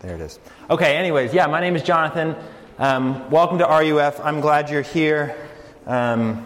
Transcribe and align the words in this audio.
There 0.00 0.14
it 0.14 0.20
is. 0.20 0.38
Okay, 0.70 0.96
anyways, 0.96 1.34
yeah, 1.34 1.48
my 1.48 1.60
name 1.60 1.74
is 1.74 1.82
Jonathan. 1.82 2.36
Um, 2.78 3.28
welcome 3.30 3.58
to 3.58 3.64
RUF. 3.64 4.20
I'm 4.20 4.40
glad 4.40 4.70
you're 4.70 4.80
here. 4.80 5.34
Um, 5.86 6.44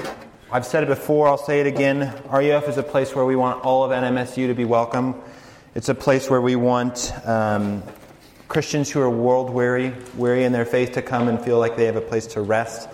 I've 0.50 0.64
said 0.64 0.84
it 0.84 0.86
before, 0.86 1.28
I'll 1.28 1.36
say 1.36 1.60
it 1.60 1.66
again. 1.66 2.14
RUF 2.30 2.66
is 2.66 2.78
a 2.78 2.82
place 2.82 3.14
where 3.14 3.26
we 3.26 3.36
want 3.36 3.62
all 3.62 3.84
of 3.84 3.90
NMSU 3.90 4.46
to 4.46 4.54
be 4.54 4.64
welcome. 4.64 5.14
It's 5.74 5.90
a 5.90 5.94
place 5.94 6.30
where 6.30 6.40
we 6.40 6.56
want 6.56 7.12
um, 7.26 7.82
Christians 8.48 8.90
who 8.90 9.02
are 9.02 9.10
world 9.10 9.50
weary, 9.50 9.92
weary 10.16 10.44
in 10.44 10.52
their 10.52 10.64
faith, 10.64 10.92
to 10.92 11.02
come 11.02 11.28
and 11.28 11.38
feel 11.38 11.58
like 11.58 11.76
they 11.76 11.84
have 11.84 11.96
a 11.96 12.00
place 12.00 12.28
to 12.28 12.40
rest. 12.40 12.88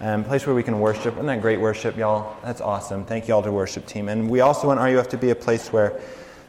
Um, 0.00 0.24
place 0.24 0.46
where 0.46 0.54
we 0.54 0.62
can 0.62 0.80
worship. 0.80 1.16
Isn't 1.16 1.26
that 1.26 1.42
great 1.42 1.60
worship, 1.60 1.98
y'all? 1.98 2.34
That's 2.42 2.62
awesome. 2.62 3.04
Thank 3.04 3.28
you 3.28 3.34
all 3.34 3.42
to 3.42 3.52
worship 3.52 3.84
team. 3.84 4.08
And 4.08 4.30
we 4.30 4.40
also 4.40 4.68
want 4.68 4.80
RUF 4.80 5.10
to 5.10 5.18
be 5.18 5.28
a 5.28 5.34
place 5.34 5.70
where 5.70 6.00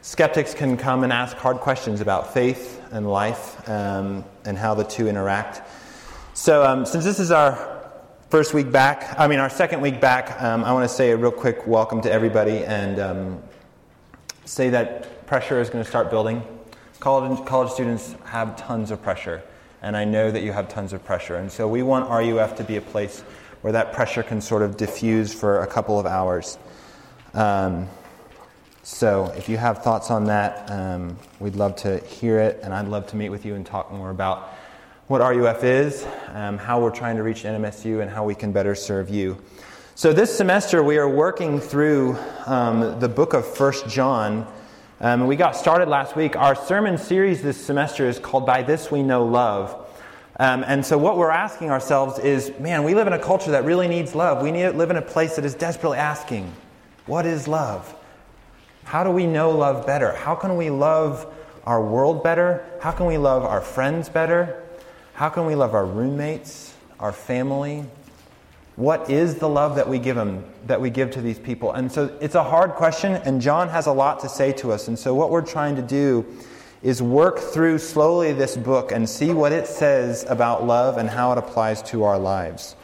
skeptics 0.02 0.54
can 0.54 0.76
come 0.76 1.04
and 1.04 1.12
ask 1.12 1.36
hard 1.36 1.58
questions 1.58 2.00
about 2.00 2.32
faith 2.32 2.82
and 2.90 3.10
life 3.10 3.68
um, 3.68 4.24
and 4.44 4.56
how 4.56 4.74
the 4.74 4.84
two 4.84 5.08
interact. 5.08 5.62
So, 6.34 6.64
um, 6.64 6.86
since 6.86 7.04
this 7.04 7.20
is 7.20 7.30
our 7.30 7.82
first 8.30 8.54
week 8.54 8.70
back, 8.70 9.14
I 9.18 9.26
mean, 9.26 9.38
our 9.38 9.50
second 9.50 9.80
week 9.80 10.00
back, 10.00 10.40
um, 10.40 10.64
I 10.64 10.72
want 10.72 10.88
to 10.88 10.94
say 10.94 11.10
a 11.10 11.16
real 11.16 11.30
quick 11.30 11.66
welcome 11.66 12.00
to 12.02 12.12
everybody 12.12 12.64
and 12.64 12.98
um, 12.98 13.42
say 14.44 14.70
that 14.70 15.26
pressure 15.26 15.60
is 15.60 15.68
going 15.68 15.84
to 15.84 15.88
start 15.88 16.10
building. 16.10 16.42
College, 16.98 17.44
college 17.46 17.70
students 17.70 18.14
have 18.24 18.56
tons 18.56 18.90
of 18.90 19.02
pressure, 19.02 19.42
and 19.82 19.96
I 19.96 20.04
know 20.04 20.30
that 20.30 20.42
you 20.42 20.52
have 20.52 20.68
tons 20.68 20.92
of 20.92 21.04
pressure. 21.04 21.36
And 21.36 21.50
so, 21.50 21.68
we 21.68 21.82
want 21.82 22.08
RUF 22.08 22.56
to 22.56 22.64
be 22.64 22.76
a 22.76 22.80
place 22.80 23.20
where 23.60 23.72
that 23.74 23.92
pressure 23.92 24.22
can 24.22 24.40
sort 24.40 24.62
of 24.62 24.76
diffuse 24.76 25.34
for 25.34 25.60
a 25.60 25.66
couple 25.66 26.00
of 26.00 26.06
hours. 26.06 26.58
Um, 27.34 27.86
so, 28.82 29.26
if 29.36 29.50
you 29.50 29.58
have 29.58 29.82
thoughts 29.82 30.10
on 30.10 30.24
that, 30.24 30.70
um, 30.70 31.18
we'd 31.38 31.54
love 31.54 31.76
to 31.76 31.98
hear 31.98 32.38
it, 32.38 32.60
and 32.62 32.72
I'd 32.72 32.88
love 32.88 33.06
to 33.08 33.16
meet 33.16 33.28
with 33.28 33.44
you 33.44 33.54
and 33.54 33.66
talk 33.66 33.92
more 33.92 34.08
about 34.08 34.54
what 35.06 35.20
RUF 35.20 35.64
is, 35.64 36.06
um, 36.28 36.56
how 36.56 36.80
we're 36.80 36.90
trying 36.90 37.16
to 37.16 37.22
reach 37.22 37.42
NMSU, 37.42 38.00
and 38.00 38.10
how 38.10 38.24
we 38.24 38.34
can 38.34 38.52
better 38.52 38.74
serve 38.74 39.10
you. 39.10 39.36
So, 39.96 40.14
this 40.14 40.34
semester 40.34 40.82
we 40.82 40.96
are 40.96 41.08
working 41.08 41.60
through 41.60 42.16
um, 42.46 42.98
the 43.00 43.08
book 43.08 43.34
of 43.34 43.46
First 43.46 43.86
John. 43.86 44.50
Um, 44.98 45.26
we 45.26 45.36
got 45.36 45.56
started 45.56 45.90
last 45.90 46.16
week. 46.16 46.34
Our 46.34 46.54
sermon 46.54 46.96
series 46.96 47.42
this 47.42 47.62
semester 47.62 48.08
is 48.08 48.18
called 48.18 48.46
By 48.46 48.62
This 48.62 48.90
We 48.90 49.02
Know 49.02 49.26
Love. 49.26 49.88
Um, 50.38 50.64
and 50.66 50.86
so, 50.86 50.96
what 50.96 51.18
we're 51.18 51.30
asking 51.30 51.70
ourselves 51.70 52.18
is 52.18 52.50
man, 52.58 52.84
we 52.84 52.94
live 52.94 53.06
in 53.06 53.12
a 53.12 53.18
culture 53.18 53.50
that 53.50 53.64
really 53.64 53.88
needs 53.88 54.14
love. 54.14 54.42
We 54.42 54.52
need 54.52 54.70
live 54.70 54.88
in 54.88 54.96
a 54.96 55.02
place 55.02 55.36
that 55.36 55.44
is 55.44 55.54
desperately 55.54 55.98
asking, 55.98 56.50
What 57.04 57.26
is 57.26 57.46
love? 57.46 57.94
How 58.84 59.04
do 59.04 59.10
we 59.10 59.26
know 59.26 59.50
love 59.50 59.86
better? 59.86 60.14
How 60.14 60.34
can 60.34 60.56
we 60.56 60.70
love 60.70 61.32
our 61.64 61.82
world 61.82 62.22
better? 62.22 62.64
How 62.80 62.90
can 62.90 63.06
we 63.06 63.18
love 63.18 63.44
our 63.44 63.60
friends 63.60 64.08
better? 64.08 64.62
How 65.14 65.28
can 65.28 65.46
we 65.46 65.54
love 65.54 65.74
our 65.74 65.84
roommates, 65.84 66.74
our 66.98 67.12
family? 67.12 67.84
What 68.76 69.10
is 69.10 69.34
the 69.34 69.48
love 69.48 69.76
that 69.76 69.88
we 69.88 69.98
give 69.98 70.16
them, 70.16 70.44
that 70.66 70.80
we 70.80 70.88
give 70.88 71.10
to 71.12 71.20
these 71.20 71.38
people? 71.38 71.72
And 71.72 71.92
so 71.92 72.16
it's 72.20 72.34
a 72.34 72.42
hard 72.42 72.72
question, 72.72 73.12
and 73.12 73.40
John 73.40 73.68
has 73.68 73.86
a 73.86 73.92
lot 73.92 74.20
to 74.20 74.28
say 74.28 74.52
to 74.54 74.72
us. 74.72 74.88
And 74.88 74.98
so 74.98 75.14
what 75.14 75.30
we're 75.30 75.42
trying 75.42 75.76
to 75.76 75.82
do 75.82 76.24
is 76.82 77.02
work 77.02 77.38
through 77.38 77.78
slowly 77.78 78.32
this 78.32 78.56
book 78.56 78.90
and 78.90 79.06
see 79.06 79.32
what 79.32 79.52
it 79.52 79.66
says 79.66 80.24
about 80.28 80.66
love 80.66 80.96
and 80.96 81.10
how 81.10 81.30
it 81.32 81.36
applies 81.36 81.82
to 81.82 82.04
our 82.04 82.18
lives. 82.18 82.74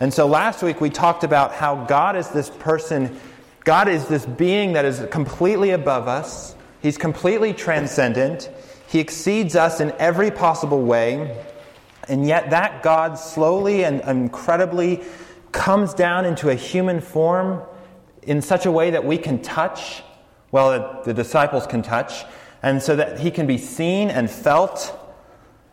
And 0.00 0.12
so 0.12 0.26
last 0.26 0.62
week 0.64 0.80
we 0.80 0.90
talked 0.90 1.22
about 1.22 1.52
how 1.52 1.84
God 1.84 2.16
is 2.16 2.28
this 2.30 2.50
person, 2.50 3.20
God 3.66 3.88
is 3.88 4.06
this 4.06 4.24
being 4.24 4.74
that 4.74 4.84
is 4.84 5.04
completely 5.10 5.70
above 5.70 6.06
us, 6.06 6.54
He's 6.80 6.96
completely 6.96 7.52
transcendent, 7.52 8.48
He 8.86 9.00
exceeds 9.00 9.56
us 9.56 9.80
in 9.80 9.92
every 9.98 10.30
possible 10.30 10.82
way, 10.82 11.36
and 12.08 12.24
yet 12.24 12.50
that 12.50 12.84
God 12.84 13.18
slowly 13.18 13.84
and 13.84 14.00
incredibly 14.02 15.02
comes 15.50 15.94
down 15.94 16.24
into 16.26 16.48
a 16.48 16.54
human 16.54 17.00
form 17.00 17.60
in 18.22 18.40
such 18.40 18.66
a 18.66 18.70
way 18.70 18.90
that 18.90 19.04
we 19.04 19.18
can 19.18 19.42
touch, 19.42 20.04
well, 20.52 21.02
the 21.02 21.12
disciples 21.12 21.66
can 21.66 21.82
touch 21.82 22.24
and 22.62 22.80
so 22.80 22.94
that 22.94 23.18
he 23.18 23.32
can 23.32 23.48
be 23.48 23.58
seen 23.58 24.10
and 24.10 24.30
felt. 24.30 24.96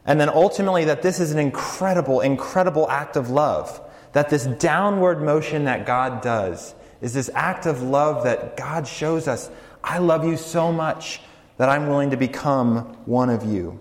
And 0.04 0.20
then 0.20 0.30
ultimately, 0.30 0.86
that 0.86 1.04
this 1.04 1.20
is 1.20 1.31
an 1.31 1.40
incredible, 1.40 2.22
incredible 2.22 2.90
act 2.90 3.16
of 3.16 3.30
love. 3.30 3.80
That 4.14 4.30
this 4.30 4.46
downward 4.46 5.22
motion 5.22 5.66
that 5.66 5.86
God 5.86 6.22
does 6.22 6.75
is 7.03 7.14
this 7.14 7.30
act 7.36 7.68
of 7.68 7.84
love 7.84 8.24
that 8.24 8.58
God 8.58 8.88
shows 8.88 9.28
us 9.28 9.52
I 9.84 10.00
love 10.00 10.25
you 10.25 10.38
so 10.38 10.72
much 10.72 11.19
that 11.58 11.69
I'm 11.69 11.88
willing 11.88 12.09
to 12.12 12.18
become 12.18 12.96
one 13.06 13.30
of 13.30 13.44
you. 13.44 13.80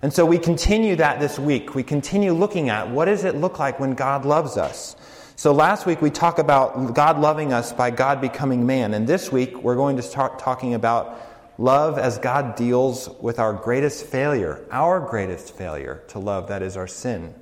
And 0.00 0.12
so 0.12 0.24
we 0.24 0.38
continue 0.38 0.96
that 0.96 1.20
this 1.20 1.38
week. 1.38 1.74
We 1.74 1.82
continue 1.82 2.32
looking 2.32 2.70
at 2.70 2.90
what 2.90 3.04
does 3.04 3.24
it 3.24 3.36
look 3.36 3.58
like 3.58 3.78
when 3.78 3.92
God 3.92 4.24
loves 4.24 4.56
us? 4.56 4.96
So 5.36 5.52
last 5.52 5.84
week 5.84 6.00
we 6.00 6.10
talked 6.10 6.38
about 6.38 6.94
God 6.94 7.20
loving 7.20 7.52
us 7.52 7.72
by 7.72 7.90
God 7.90 8.20
becoming 8.20 8.66
man. 8.66 8.94
And 8.94 9.06
this 9.06 9.30
week 9.30 9.62
we're 9.62 9.76
going 9.76 9.96
to 9.96 10.02
start 10.02 10.38
talking 10.38 10.74
about 10.74 11.20
Love 11.58 11.98
as 11.98 12.18
God 12.18 12.56
deals 12.56 13.08
with 13.20 13.38
our 13.38 13.52
greatest 13.52 14.06
failure, 14.06 14.66
our 14.72 14.98
greatest 14.98 15.54
failure 15.56 16.02
to 16.08 16.18
love, 16.18 16.48
that 16.48 16.62
is 16.62 16.76
our 16.76 16.88
sin. 16.88 17.32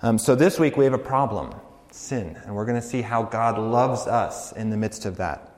Um, 0.00 0.16
so 0.16 0.34
this 0.34 0.58
week 0.58 0.76
we 0.76 0.84
have 0.84 0.94
a 0.94 0.98
problem 0.98 1.54
sin, 1.96 2.38
and 2.44 2.54
we're 2.54 2.66
going 2.66 2.80
to 2.80 2.86
see 2.86 3.02
how 3.02 3.22
God 3.22 3.58
loves 3.58 4.06
us 4.06 4.52
in 4.52 4.70
the 4.70 4.76
midst 4.76 5.06
of 5.06 5.16
that. 5.16 5.52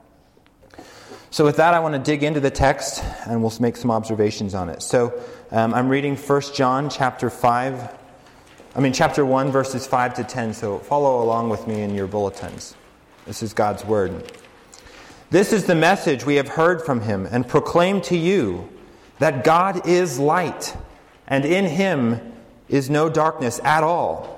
So, 1.31 1.45
with 1.45 1.57
that, 1.57 1.75
I 1.75 1.81
want 1.81 1.95
to 1.95 1.99
dig 1.99 2.23
into 2.23 2.41
the 2.41 2.51
text 2.51 3.03
and 3.27 3.43
we'll 3.43 3.53
make 3.61 3.77
some 3.77 3.91
observations 3.91 4.55
on 4.55 4.71
it. 4.71 4.81
So, 4.81 5.21
um, 5.51 5.75
I'm 5.75 5.89
reading 5.89 6.17
1 6.17 6.43
John 6.55 6.89
chapter 6.89 7.29
5, 7.29 7.97
I 8.75 8.81
mean, 8.81 8.93
chapter 8.93 9.27
1, 9.27 9.51
verses 9.51 9.87
5 9.87 10.15
to 10.15 10.25
10. 10.25 10.55
So, 10.55 10.79
follow 10.79 11.23
along 11.23 11.51
with 11.51 11.67
me 11.67 11.83
in 11.83 11.95
your 11.95 12.07
bulletins. 12.07 12.75
This 13.27 13.43
is 13.43 13.53
God's 13.53 13.85
word. 13.85 14.33
This 15.31 15.53
is 15.53 15.67
the 15.67 15.75
message 15.75 16.25
we 16.25 16.37
have 16.37 16.49
heard 16.49 16.81
from 16.81 17.03
him 17.03 17.29
and 17.31 17.47
proclaim 17.47 18.01
to 18.03 18.17
you 18.17 18.69
that 19.19 19.45
God 19.45 19.87
is 19.87 20.19
light, 20.19 20.75
and 21.27 21.45
in 21.45 21.67
him 21.67 22.33
is 22.69 22.89
no 22.89 23.11
darkness 23.11 23.61
at 23.65 23.83
all. 23.83 24.38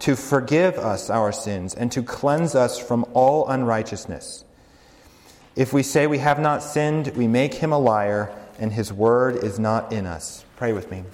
to 0.00 0.16
forgive 0.16 0.76
us 0.78 1.10
our 1.10 1.32
sins 1.32 1.74
and 1.74 1.90
to 1.92 2.02
cleanse 2.02 2.54
us 2.54 2.78
from 2.78 3.04
all 3.14 3.48
unrighteousness. 3.48 4.44
If 5.54 5.72
we 5.72 5.82
say 5.82 6.06
we 6.06 6.18
have 6.18 6.38
not 6.38 6.62
sinned, 6.62 7.08
we 7.16 7.26
make 7.26 7.54
him 7.54 7.72
a 7.72 7.78
liar, 7.78 8.30
and 8.58 8.72
his 8.72 8.92
word 8.92 9.36
is 9.36 9.58
not 9.58 9.92
in 9.92 10.04
us. 10.04 10.44
Pray 10.56 10.72
with 10.72 10.90
me. 10.90 11.04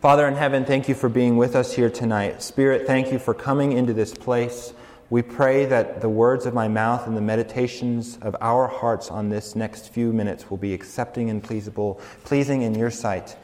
Father 0.00 0.28
in 0.28 0.34
heaven, 0.34 0.64
thank 0.64 0.88
you 0.88 0.94
for 0.94 1.08
being 1.08 1.36
with 1.36 1.56
us 1.56 1.74
here 1.74 1.90
tonight. 1.90 2.42
Spirit, 2.42 2.86
thank 2.86 3.12
you 3.12 3.18
for 3.18 3.34
coming 3.34 3.72
into 3.72 3.92
this 3.92 4.14
place. 4.14 4.72
We 5.10 5.22
pray 5.22 5.66
that 5.66 6.00
the 6.00 6.08
words 6.08 6.46
of 6.46 6.54
my 6.54 6.68
mouth 6.68 7.06
and 7.06 7.16
the 7.16 7.20
meditations 7.20 8.18
of 8.22 8.36
our 8.40 8.66
hearts 8.66 9.10
on 9.10 9.28
this 9.28 9.56
next 9.56 9.92
few 9.92 10.12
minutes 10.12 10.48
will 10.48 10.56
be 10.56 10.72
accepting 10.72 11.30
and 11.30 11.42
pleasable, 11.42 12.00
pleasing 12.24 12.62
in 12.62 12.74
your 12.74 12.90
sight. 12.90 13.36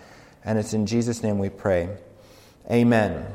And 0.45 0.59
it's 0.59 0.75
in 0.75 0.87
Jesus' 0.87 1.23
name 1.23 1.39
we 1.39 1.49
pray. 1.49 1.89
Amen. 2.71 3.27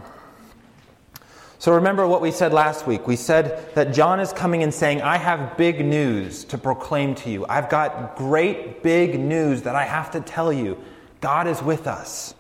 So 1.61 1.75
remember 1.75 2.07
what 2.07 2.21
we 2.21 2.31
said 2.31 2.53
last 2.53 2.87
week. 2.87 3.05
We 3.05 3.15
said 3.15 3.75
that 3.75 3.93
John 3.93 4.19
is 4.19 4.33
coming 4.33 4.63
and 4.63 4.73
saying, 4.73 5.03
I 5.03 5.17
have 5.17 5.57
big 5.57 5.85
news 5.85 6.43
to 6.45 6.57
proclaim 6.57 7.13
to 7.17 7.29
you. 7.29 7.45
I've 7.47 7.69
got 7.69 8.15
great 8.15 8.81
big 8.81 9.19
news 9.19 9.61
that 9.61 9.75
I 9.75 9.85
have 9.85 10.09
to 10.13 10.21
tell 10.21 10.51
you. 10.51 10.83
God 11.19 11.45
is 11.45 11.61
with 11.61 11.85
us. 11.85 12.33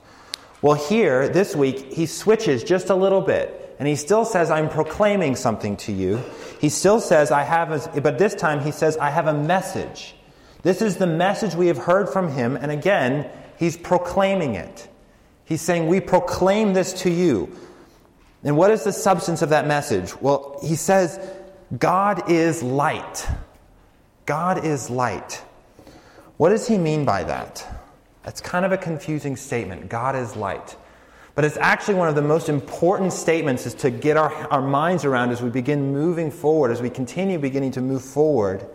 Well, 0.63 0.73
here, 0.73 1.29
this 1.29 1.55
week, 1.55 1.93
he 1.93 2.07
switches 2.07 2.63
just 2.63 2.89
a 2.89 2.95
little 2.95 3.21
bit. 3.21 3.75
And 3.77 3.87
he 3.87 3.95
still 3.95 4.25
says, 4.25 4.49
I'm 4.49 4.69
proclaiming 4.69 5.35
something 5.35 5.77
to 5.77 5.91
you. 5.91 6.19
He 6.59 6.69
still 6.69 6.99
says, 6.99 7.29
I 7.29 7.43
have, 7.43 7.95
a, 7.95 8.01
but 8.01 8.17
this 8.17 8.33
time 8.33 8.59
he 8.61 8.71
says, 8.71 8.97
I 8.97 9.11
have 9.11 9.27
a 9.27 9.35
message. 9.35 10.15
This 10.63 10.81
is 10.81 10.97
the 10.97 11.05
message 11.05 11.53
we 11.53 11.67
have 11.67 11.77
heard 11.77 12.09
from 12.09 12.31
him. 12.31 12.55
And 12.55 12.71
again, 12.71 13.29
he's 13.59 13.77
proclaiming 13.77 14.55
it. 14.55 14.89
He's 15.45 15.61
saying, 15.61 15.85
We 15.85 15.99
proclaim 15.99 16.73
this 16.73 16.93
to 17.03 17.11
you. 17.11 17.55
And 18.43 18.57
what 18.57 18.71
is 18.71 18.83
the 18.83 18.91
substance 18.91 19.41
of 19.41 19.49
that 19.49 19.67
message? 19.67 20.19
Well, 20.19 20.59
he 20.63 20.75
says, 20.75 21.19
God 21.77 22.29
is 22.29 22.63
light. 22.63 23.27
God 24.25 24.65
is 24.65 24.89
light. 24.89 25.43
What 26.37 26.49
does 26.49 26.67
he 26.67 26.77
mean 26.77 27.05
by 27.05 27.23
that? 27.23 27.65
That's 28.23 28.41
kind 28.41 28.65
of 28.65 28.71
a 28.71 28.77
confusing 28.77 29.35
statement. 29.35 29.89
God 29.89 30.15
is 30.15 30.35
light. 30.35 30.75
But 31.33 31.45
it's 31.45 31.57
actually 31.57 31.95
one 31.95 32.07
of 32.07 32.15
the 32.15 32.21
most 32.21 32.49
important 32.49 33.13
statements 33.13 33.65
is 33.65 33.73
to 33.75 33.89
get 33.89 34.17
our, 34.17 34.33
our 34.51 34.61
minds 34.61 35.05
around 35.05 35.29
as 35.31 35.41
we 35.41 35.49
begin 35.49 35.93
moving 35.93 36.29
forward, 36.29 36.71
as 36.71 36.81
we 36.81 36.89
continue 36.89 37.39
beginning 37.39 37.71
to 37.71 37.81
move 37.81 38.03
forward 38.03 38.65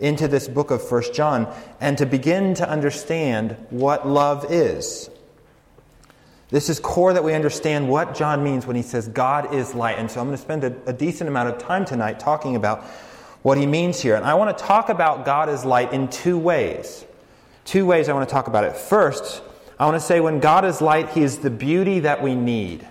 into 0.00 0.28
this 0.28 0.48
book 0.48 0.70
of 0.70 0.86
First 0.86 1.12
John, 1.12 1.52
and 1.80 1.98
to 1.98 2.06
begin 2.06 2.54
to 2.54 2.68
understand 2.68 3.56
what 3.70 4.08
love 4.08 4.46
is. 4.50 5.10
This 6.50 6.70
is 6.70 6.80
core 6.80 7.12
that 7.12 7.24
we 7.24 7.34
understand 7.34 7.88
what 7.88 8.14
John 8.14 8.42
means 8.42 8.66
when 8.66 8.74
he 8.74 8.82
says 8.82 9.08
God 9.08 9.54
is 9.54 9.74
light. 9.74 9.98
And 9.98 10.10
so 10.10 10.20
I'm 10.20 10.26
going 10.26 10.36
to 10.36 10.42
spend 10.42 10.64
a, 10.64 10.74
a 10.86 10.92
decent 10.92 11.28
amount 11.28 11.50
of 11.50 11.58
time 11.58 11.84
tonight 11.84 12.18
talking 12.18 12.56
about 12.56 12.84
what 13.42 13.58
he 13.58 13.66
means 13.66 14.00
here. 14.00 14.16
And 14.16 14.24
I 14.24 14.34
want 14.34 14.56
to 14.56 14.64
talk 14.64 14.88
about 14.88 15.24
God 15.24 15.48
is 15.48 15.64
light 15.64 15.92
in 15.92 16.08
two 16.08 16.38
ways. 16.38 17.04
Two 17.64 17.84
ways 17.84 18.08
I 18.08 18.14
want 18.14 18.26
to 18.26 18.32
talk 18.32 18.46
about 18.46 18.64
it. 18.64 18.76
First, 18.76 19.42
I 19.78 19.84
want 19.84 19.96
to 19.96 20.00
say 20.00 20.20
when 20.20 20.40
God 20.40 20.64
is 20.64 20.80
light, 20.80 21.10
He 21.10 21.22
is 21.22 21.38
the 21.38 21.50
beauty 21.50 22.00
that 22.00 22.22
we 22.22 22.34
need. 22.34 22.86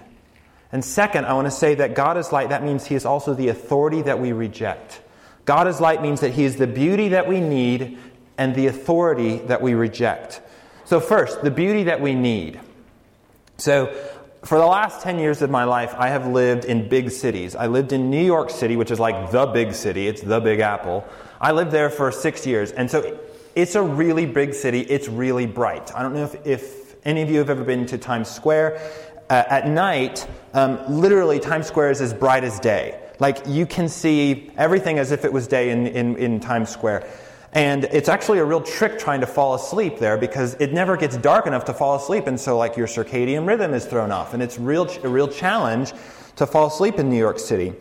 And 0.71 0.85
second, 0.85 1.25
I 1.25 1.33
want 1.33 1.47
to 1.47 1.51
say 1.51 1.75
that 1.75 1.95
God 1.95 2.17
is 2.17 2.31
light, 2.31 2.49
that 2.49 2.63
means 2.63 2.85
He 2.85 2.95
is 2.95 3.05
also 3.05 3.33
the 3.33 3.49
authority 3.49 4.03
that 4.03 4.19
we 4.19 4.33
reject. 4.33 5.01
God 5.45 5.67
is 5.67 5.81
light 5.81 6.01
means 6.01 6.21
that 6.21 6.33
He 6.33 6.43
is 6.43 6.57
the 6.57 6.67
beauty 6.67 7.09
that 7.09 7.27
we 7.27 7.41
need 7.41 7.97
and 8.37 8.53
the 8.53 8.67
authority 8.67 9.37
that 9.39 9.61
we 9.61 9.73
reject. 9.73 10.41
So, 10.85 10.99
first, 10.99 11.41
the 11.41 11.51
beauty 11.51 11.83
that 11.85 11.99
we 11.99 12.13
need. 12.13 12.59
So, 13.57 13.87
for 14.43 14.59
the 14.59 14.65
last 14.65 15.01
10 15.01 15.17
years 15.19 15.41
of 15.41 15.49
my 15.49 15.63
life, 15.63 15.93
I 15.97 16.09
have 16.09 16.27
lived 16.27 16.63
in 16.63 16.87
big 16.87 17.09
cities. 17.09 17.55
I 17.55 17.67
lived 17.67 17.91
in 17.91 18.11
New 18.11 18.23
York 18.23 18.51
City, 18.51 18.75
which 18.75 18.91
is 18.91 18.99
like 18.99 19.31
the 19.31 19.47
big 19.47 19.73
city, 19.73 20.07
it's 20.07 20.21
the 20.21 20.39
big 20.39 20.59
apple. 20.59 21.05
I 21.41 21.51
lived 21.51 21.71
there 21.71 21.89
for 21.89 22.11
six 22.11 22.45
years. 22.45 22.71
And 22.71 22.89
so 22.89 23.19
it's 23.55 23.73
a 23.73 23.81
really 23.81 24.27
big 24.27 24.53
city. 24.53 24.81
It's 24.81 25.07
really 25.07 25.47
bright. 25.47 25.93
I 25.95 26.03
don't 26.03 26.13
know 26.13 26.23
if, 26.23 26.45
if 26.45 26.95
any 27.05 27.23
of 27.23 27.29
you 27.31 27.39
have 27.39 27.49
ever 27.49 27.63
been 27.63 27.87
to 27.87 27.97
Times 27.97 28.29
Square. 28.29 28.79
Uh, 29.29 29.43
at 29.49 29.67
night, 29.67 30.27
um, 30.53 30.79
literally, 30.87 31.39
Times 31.39 31.65
Square 31.65 31.91
is 31.91 32.01
as 32.01 32.13
bright 32.13 32.43
as 32.43 32.59
day. 32.59 32.99
Like, 33.19 33.47
you 33.47 33.65
can 33.65 33.89
see 33.89 34.51
everything 34.55 34.99
as 34.99 35.11
if 35.11 35.25
it 35.25 35.33
was 35.33 35.47
day 35.47 35.71
in, 35.71 35.87
in, 35.87 36.15
in 36.17 36.39
Times 36.39 36.69
Square. 36.69 37.09
And 37.53 37.85
it's 37.85 38.09
actually 38.09 38.39
a 38.39 38.45
real 38.45 38.61
trick 38.61 38.99
trying 38.99 39.21
to 39.21 39.27
fall 39.27 39.55
asleep 39.55 39.99
there 39.99 40.17
because 40.17 40.55
it 40.55 40.73
never 40.73 40.97
gets 40.97 41.17
dark 41.17 41.47
enough 41.47 41.65
to 41.65 41.73
fall 41.73 41.95
asleep. 41.95 42.27
And 42.27 42.39
so, 42.39 42.57
like, 42.57 42.75
your 42.75 42.87
circadian 42.87 43.47
rhythm 43.47 43.73
is 43.73 43.85
thrown 43.85 44.11
off. 44.11 44.33
And 44.33 44.43
it's 44.43 44.59
real, 44.59 44.87
a 45.03 45.07
real 45.07 45.27
challenge 45.27 45.93
to 46.35 46.45
fall 46.45 46.67
asleep 46.67 46.99
in 46.99 47.09
New 47.09 47.17
York 47.17 47.39
City. 47.39 47.73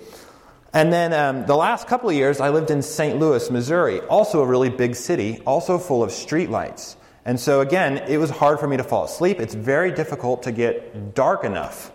And 0.72 0.92
then 0.92 1.12
um, 1.12 1.46
the 1.46 1.56
last 1.56 1.88
couple 1.88 2.08
of 2.10 2.14
years, 2.14 2.40
I 2.40 2.50
lived 2.50 2.70
in 2.70 2.82
St. 2.82 3.18
Louis, 3.18 3.50
Missouri, 3.50 4.00
also 4.02 4.42
a 4.42 4.46
really 4.46 4.68
big 4.70 4.94
city, 4.94 5.40
also 5.46 5.78
full 5.78 6.02
of 6.02 6.10
streetlights. 6.10 6.96
And 7.24 7.40
so, 7.40 7.60
again, 7.60 7.98
it 8.08 8.19
was 8.19 8.30
hard 8.30 8.60
for 8.60 8.69
me 8.69 8.76
to 8.76 8.84
fall 8.84 9.04
asleep. 9.04 9.40
It's 9.40 9.54
very 9.54 9.90
difficult 9.90 10.44
to 10.44 10.52
get 10.52 11.14
dark 11.14 11.44
enough. 11.44 11.90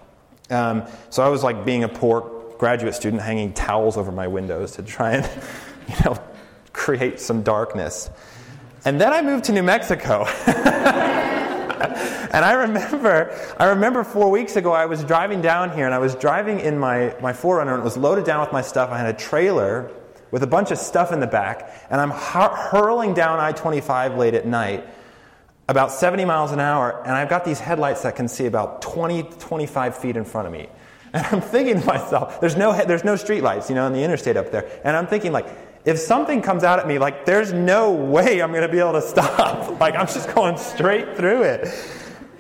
Um, 0.50 0.84
so 1.10 1.24
I 1.24 1.30
was 1.30 1.44
like 1.44 1.64
being 1.64 1.84
a 1.84 1.88
poor 1.88 2.30
graduate 2.58 2.94
student, 2.96 3.22
hanging 3.22 3.54
towels 3.54 3.98
over 3.98 4.12
my 4.12 4.28
windows 4.28 4.74
to 4.74 4.84
try 4.84 5.14
and, 5.14 5.30
you 5.88 5.96
know, 6.04 6.18
create 6.74 7.20
some 7.20 7.44
darkness. 7.44 8.10
And 8.86 9.00
then 9.00 9.14
I 9.14 9.22
moved 9.22 9.46
to 9.46 9.52
New 9.52 9.64
Mexico. 9.64 10.26
and 10.48 12.46
I 12.46 12.54
remember, 12.54 13.38
I 13.60 13.66
remember 13.66 14.04
four 14.04 14.32
weeks 14.32 14.56
ago, 14.56 14.72
I 14.72 14.86
was 14.86 15.04
driving 15.04 15.42
down 15.42 15.72
here, 15.72 15.86
and 15.86 15.94
I 15.94 16.00
was 16.00 16.16
driving 16.16 16.60
in 16.60 16.80
my, 16.80 17.16
my 17.22 17.34
4Runner, 17.34 17.74
and 17.74 17.82
it 17.82 17.84
was 17.84 17.98
loaded 17.98 18.26
down 18.26 18.40
with 18.42 18.52
my 18.52 18.62
stuff. 18.62 18.90
I 18.90 18.98
had 18.98 19.14
a 19.14 19.18
trailer 19.18 19.92
with 20.32 20.44
a 20.44 20.48
bunch 20.48 20.72
of 20.72 20.78
stuff 20.78 21.12
in 21.12 21.20
the 21.20 21.28
back, 21.28 21.72
and 21.90 22.02
I'm 22.02 22.12
hurling 22.12 23.14
down 23.14 23.40
I 23.40 23.52
25 23.52 24.18
late 24.18 24.34
at 24.34 24.48
night, 24.48 24.86
about 25.68 25.92
70 25.92 26.26
miles 26.26 26.52
an 26.52 26.60
hour, 26.60 27.04
and 27.06 27.12
I've 27.12 27.30
got 27.30 27.46
these 27.46 27.60
headlights 27.60 28.04
that 28.04 28.16
can 28.16 28.28
see 28.28 28.46
about 28.46 28.82
20, 28.82 29.24
25 29.24 29.98
feet 29.98 30.18
in 30.18 30.26
front 30.26 30.48
of 30.48 30.54
me. 30.54 30.68
And 31.14 31.26
I'm 31.26 31.42
thinking 31.42 31.82
to 31.82 31.86
myself, 31.86 32.40
there's 32.40 32.56
no, 32.56 32.72
there's 32.86 33.04
no 33.04 33.18
street 33.18 33.42
lights, 33.42 33.68
you 33.68 33.76
know, 33.76 33.86
on 33.86 33.92
the 33.92 34.02
interstate 34.02 34.38
up 34.38 34.50
there. 34.50 34.80
And 34.86 34.96
I'm 34.96 35.08
thinking, 35.08 35.34
like, 35.34 35.46
if 35.84 35.98
something 35.98 36.42
comes 36.42 36.64
out 36.64 36.80
at 36.80 36.88
me, 36.88 37.00
like, 37.00 37.26
there's 37.26 37.54
no 37.54 37.92
way 37.92 38.42
I'm 38.42 38.52
going 38.52 38.62
to 38.62 38.72
be 38.72 38.80
able 38.80 38.94
to 38.94 39.02
stop. 39.02 39.80
like, 39.80 39.96
I'm 39.96 40.08
just 40.08 40.34
going 40.34 40.58
straight 40.58 41.16
through 41.18 41.44
it. 41.44 41.68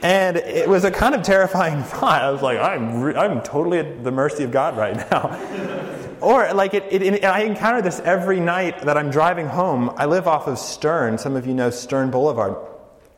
And 0.04 0.38
it 0.38 0.68
was 0.68 0.84
a 0.84 0.92
kind 0.92 1.16
of 1.16 1.24
terrifying 1.24 1.84
thought. 1.84 2.22
I 2.22 2.32
was 2.32 2.42
like, 2.42 2.60
I'm, 2.60 3.02
re- 3.02 3.16
I'm 3.16 3.42
totally 3.42 3.80
at 3.80 4.04
the 4.04 4.12
mercy 4.12 4.44
of 4.44 4.52
God 4.52 4.78
right 4.78 4.96
now. 5.10 6.18
or, 6.22 6.54
like, 6.54 6.74
it, 6.74 6.84
it, 6.92 7.02
it, 7.02 7.26
I 7.26 7.44
encounter 7.44 7.82
this 7.82 8.00
every 8.02 8.40
night 8.40 8.82
that 8.84 8.98
I'm 8.98 9.10
driving 9.10 9.48
home. 9.48 9.92
I 9.96 10.06
live 10.06 10.28
off 10.28 10.48
of 10.48 10.60
Stern. 10.60 11.18
Some 11.18 11.36
of 11.36 11.48
you 11.48 11.54
know 11.54 11.72
Stern 11.72 12.12
Boulevard. 12.12 12.56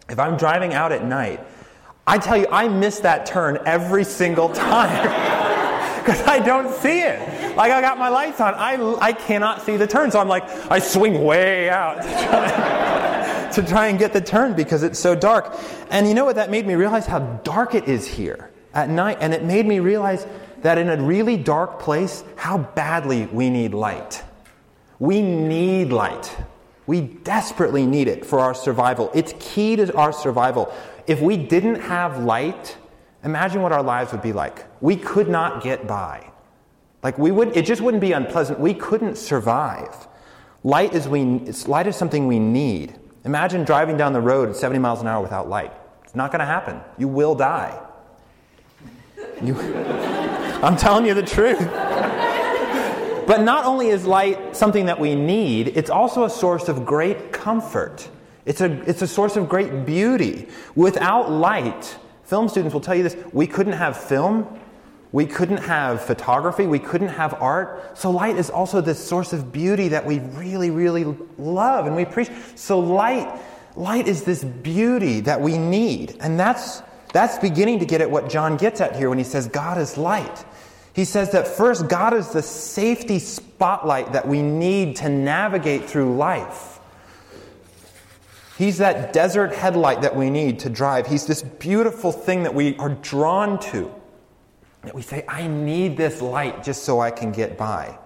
If 0.10 0.20
I'm 0.20 0.38
driving 0.38 0.74
out 0.74 0.92
at 0.92 1.04
night, 1.06 1.46
I 2.06 2.18
tell 2.18 2.38
you, 2.38 2.48
I 2.52 2.68
miss 2.68 3.00
that 3.00 3.26
turn 3.26 3.60
every 3.66 4.04
single 4.04 4.50
time 4.50 5.43
because 6.04 6.22
I 6.28 6.40
don't 6.40 6.74
see 6.76 7.00
it. 7.00 7.56
Like 7.56 7.72
I 7.72 7.82
got 7.82 7.98
my 7.98 8.10
lights 8.10 8.42
on, 8.42 8.54
I, 8.56 8.76
I 9.00 9.14
cannot 9.14 9.62
see 9.62 9.78
the 9.78 9.88
turn. 9.88 10.12
So 10.12 10.20
I'm 10.20 10.28
like, 10.28 10.44
I 10.70 10.80
swing 10.80 11.24
way 11.24 11.70
out 11.70 12.02
to 12.02 12.10
try, 12.28 13.50
to 13.54 13.64
try 13.64 13.88
and 13.88 13.98
get 13.98 14.12
the 14.12 14.22
turn 14.22 14.54
because 14.54 14.84
it's 14.84 15.00
so 15.00 15.16
dark. 15.16 15.56
And 15.90 16.08
you 16.08 16.14
know 16.14 16.26
what? 16.26 16.36
That 16.36 16.52
made 16.52 16.68
me 16.68 16.76
realize 16.76 17.06
how 17.06 17.20
dark 17.44 17.74
it 17.74 17.88
is 17.88 18.06
here 18.06 18.52
at 18.74 18.90
night. 18.90 19.18
And 19.22 19.34
it 19.34 19.44
made 19.44 19.66
me 19.66 19.80
realize 19.80 20.28
that 20.62 20.78
in 20.78 20.90
a 20.90 21.02
really 21.02 21.38
dark 21.38 21.80
place, 21.80 22.24
how 22.36 22.58
badly 22.58 23.26
we 23.28 23.50
need 23.50 23.74
light. 23.74 24.24
We 25.00 25.22
need 25.22 25.92
light. 25.92 26.36
We 26.86 27.02
desperately 27.02 27.86
need 27.86 28.08
it 28.08 28.26
for 28.26 28.40
our 28.40 28.54
survival. 28.54 29.10
It's 29.14 29.34
key 29.40 29.78
to 29.78 29.96
our 29.96 30.12
survival. 30.12 30.74
If 31.08 31.22
we 31.22 31.38
didn't 31.38 31.82
have 31.82 32.24
light, 32.24 32.78
imagine 33.24 33.62
what 33.62 33.72
our 33.72 33.84
lives 33.84 34.12
would 34.12 34.22
be 34.22 34.34
like. 34.34 34.66
We 34.82 34.96
could 34.96 35.30
not 35.30 35.64
get 35.64 35.88
by. 35.88 36.30
Like 37.02 37.18
we 37.18 37.32
would, 37.32 37.56
it 37.56 37.66
just 37.66 37.82
wouldn't 37.82 38.02
be 38.02 38.14
unpleasant. 38.14 38.60
We 38.60 38.74
couldn't 38.74 39.18
survive. 39.18 40.08
Light 40.64 40.94
is, 40.94 41.08
we, 41.08 41.24
light 41.68 41.88
is 41.88 41.96
something 41.96 42.28
we 42.28 42.40
need. 42.40 42.96
Imagine 43.26 43.64
driving 43.64 43.98
down 43.98 44.14
the 44.14 44.22
road 44.22 44.50
at 44.50 44.56
70 44.56 44.80
miles 44.80 45.02
an 45.02 45.08
hour 45.08 45.22
without 45.22 45.50
light. 45.50 45.74
It's 46.04 46.16
not 46.16 46.32
going 46.32 46.40
to 46.40 46.46
happen. 46.46 46.80
You 46.98 47.08
will 47.08 47.36
die. 47.36 47.78
You, 49.42 49.60
I'm 50.64 50.78
telling 50.78 51.06
you 51.06 51.14
the 51.14 51.24
truth. 51.24 51.60
But 53.26 53.42
not 53.42 53.66
only 53.66 53.88
is 53.88 54.06
light 54.06 54.56
something 54.56 54.86
that 54.88 55.00
we 55.00 55.16
need, 55.16 55.70
it's 55.78 55.90
also 55.90 56.26
a 56.26 56.30
source 56.30 56.68
of 56.68 56.86
great 56.86 57.32
comfort. 57.32 58.10
It's 58.46 58.60
a, 58.60 58.72
it's 58.90 59.02
a 59.02 59.08
source 59.08 59.38
of 59.38 59.48
great 59.48 59.86
beauty. 59.86 60.48
Without 60.76 61.32
light, 61.32 61.98
film 62.34 62.50
students 62.50 62.74
will 62.74 62.82
tell 62.82 62.96
you 62.96 63.04
this 63.04 63.16
we 63.32 63.46
couldn't 63.46 63.74
have 63.74 63.96
film, 63.96 64.48
we 65.12 65.24
couldn't 65.24 65.58
have 65.60 66.02
photography, 66.02 66.66
we 66.66 66.80
couldn't 66.80 67.10
have 67.10 67.36
art. 67.36 67.96
So, 67.96 68.10
light 68.10 68.38
is 68.38 68.50
also 68.50 68.82
this 68.82 68.98
source 68.98 69.34
of 69.34 69.52
beauty 69.52 69.90
that 69.90 70.04
we 70.04 70.18
really, 70.18 70.72
really 70.72 71.06
love 71.38 71.86
and 71.86 71.96
we 71.96 72.02
appreciate. 72.02 72.36
So, 72.58 72.80
light, 72.80 73.40
light 73.76 74.08
is 74.08 74.24
this 74.24 74.44
beauty 74.44 75.20
that 75.20 75.42
we 75.42 75.60
need. 75.60 76.18
And 76.22 76.40
that's, 76.40 76.82
that's 77.14 77.38
beginning 77.38 77.78
to 77.82 77.86
get 77.86 78.02
at 78.02 78.10
what 78.10 78.32
John 78.32 78.58
gets 78.58 78.82
at 78.82 78.96
here 78.96 79.10
when 79.10 79.20
he 79.20 79.24
says 79.24 79.48
God 79.48 79.78
is 79.78 79.96
light. 79.96 80.44
He 80.96 81.06
says 81.06 81.34
that 81.34 81.48
first, 81.48 81.88
God 81.88 82.16
is 82.16 82.30
the 82.30 82.42
safety 82.42 83.20
spotlight 83.20 84.14
that 84.14 84.28
we 84.28 84.42
need 84.42 84.96
to 84.96 85.10
navigate 85.10 85.88
through 85.88 86.18
life. 86.18 86.73
He's 88.58 88.78
that 88.78 89.14
desert 89.14 89.54
headlight 89.54 90.02
that 90.02 90.16
we 90.16 90.30
need 90.30 90.60
to 90.60 90.70
drive. 90.70 91.08
He's 91.08 91.26
this 91.26 91.42
beautiful 91.42 92.12
thing 92.12 92.44
that 92.44 92.54
we 92.54 92.78
are 92.78 92.90
drawn 92.90 93.60
to. 93.72 93.94
That 94.84 94.94
we 94.94 95.02
say, 95.02 95.26
I 95.28 95.48
need 95.48 95.98
this 95.98 96.22
light 96.22 96.64
just 96.64 96.84
so 96.84 97.00
I 97.00 97.10
can 97.10 97.32
get 97.32 97.58
by, 97.58 97.98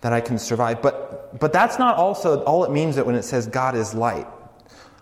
that 0.00 0.12
I 0.12 0.20
can 0.20 0.38
survive. 0.38 0.80
But, 0.80 1.38
but 1.40 1.52
that's 1.52 1.78
not 1.78 1.96
also 1.96 2.42
all 2.44 2.64
it 2.64 2.70
means 2.70 2.96
that 2.96 3.04
when 3.04 3.16
it 3.16 3.24
says 3.24 3.46
God 3.46 3.74
is 3.74 3.92
light. 3.92 4.26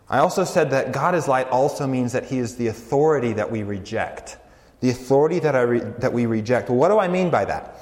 I 0.09 0.19
also 0.19 0.45
said 0.45 0.71
that 0.71 0.93
God 0.93 1.15
is 1.15 1.29
light 1.29 1.49
also 1.49 1.87
means 1.87 2.13
that 2.13 2.25
He 2.25 2.39
is 2.39 2.57
the 2.57 2.67
authority 2.67 3.33
that 3.35 3.51
we 3.51 3.63
reject. 3.63 4.39
The 4.81 4.91
authority 4.91 5.39
that, 5.39 5.55
I 5.55 5.61
re- 5.61 5.93
that 5.99 6.13
we 6.13 6.27
reject. 6.27 6.69
Well, 6.69 6.79
what 6.79 6.89
do 6.89 6.99
I 6.99 7.07
mean 7.07 7.31
by 7.31 7.45
that? 7.45 7.77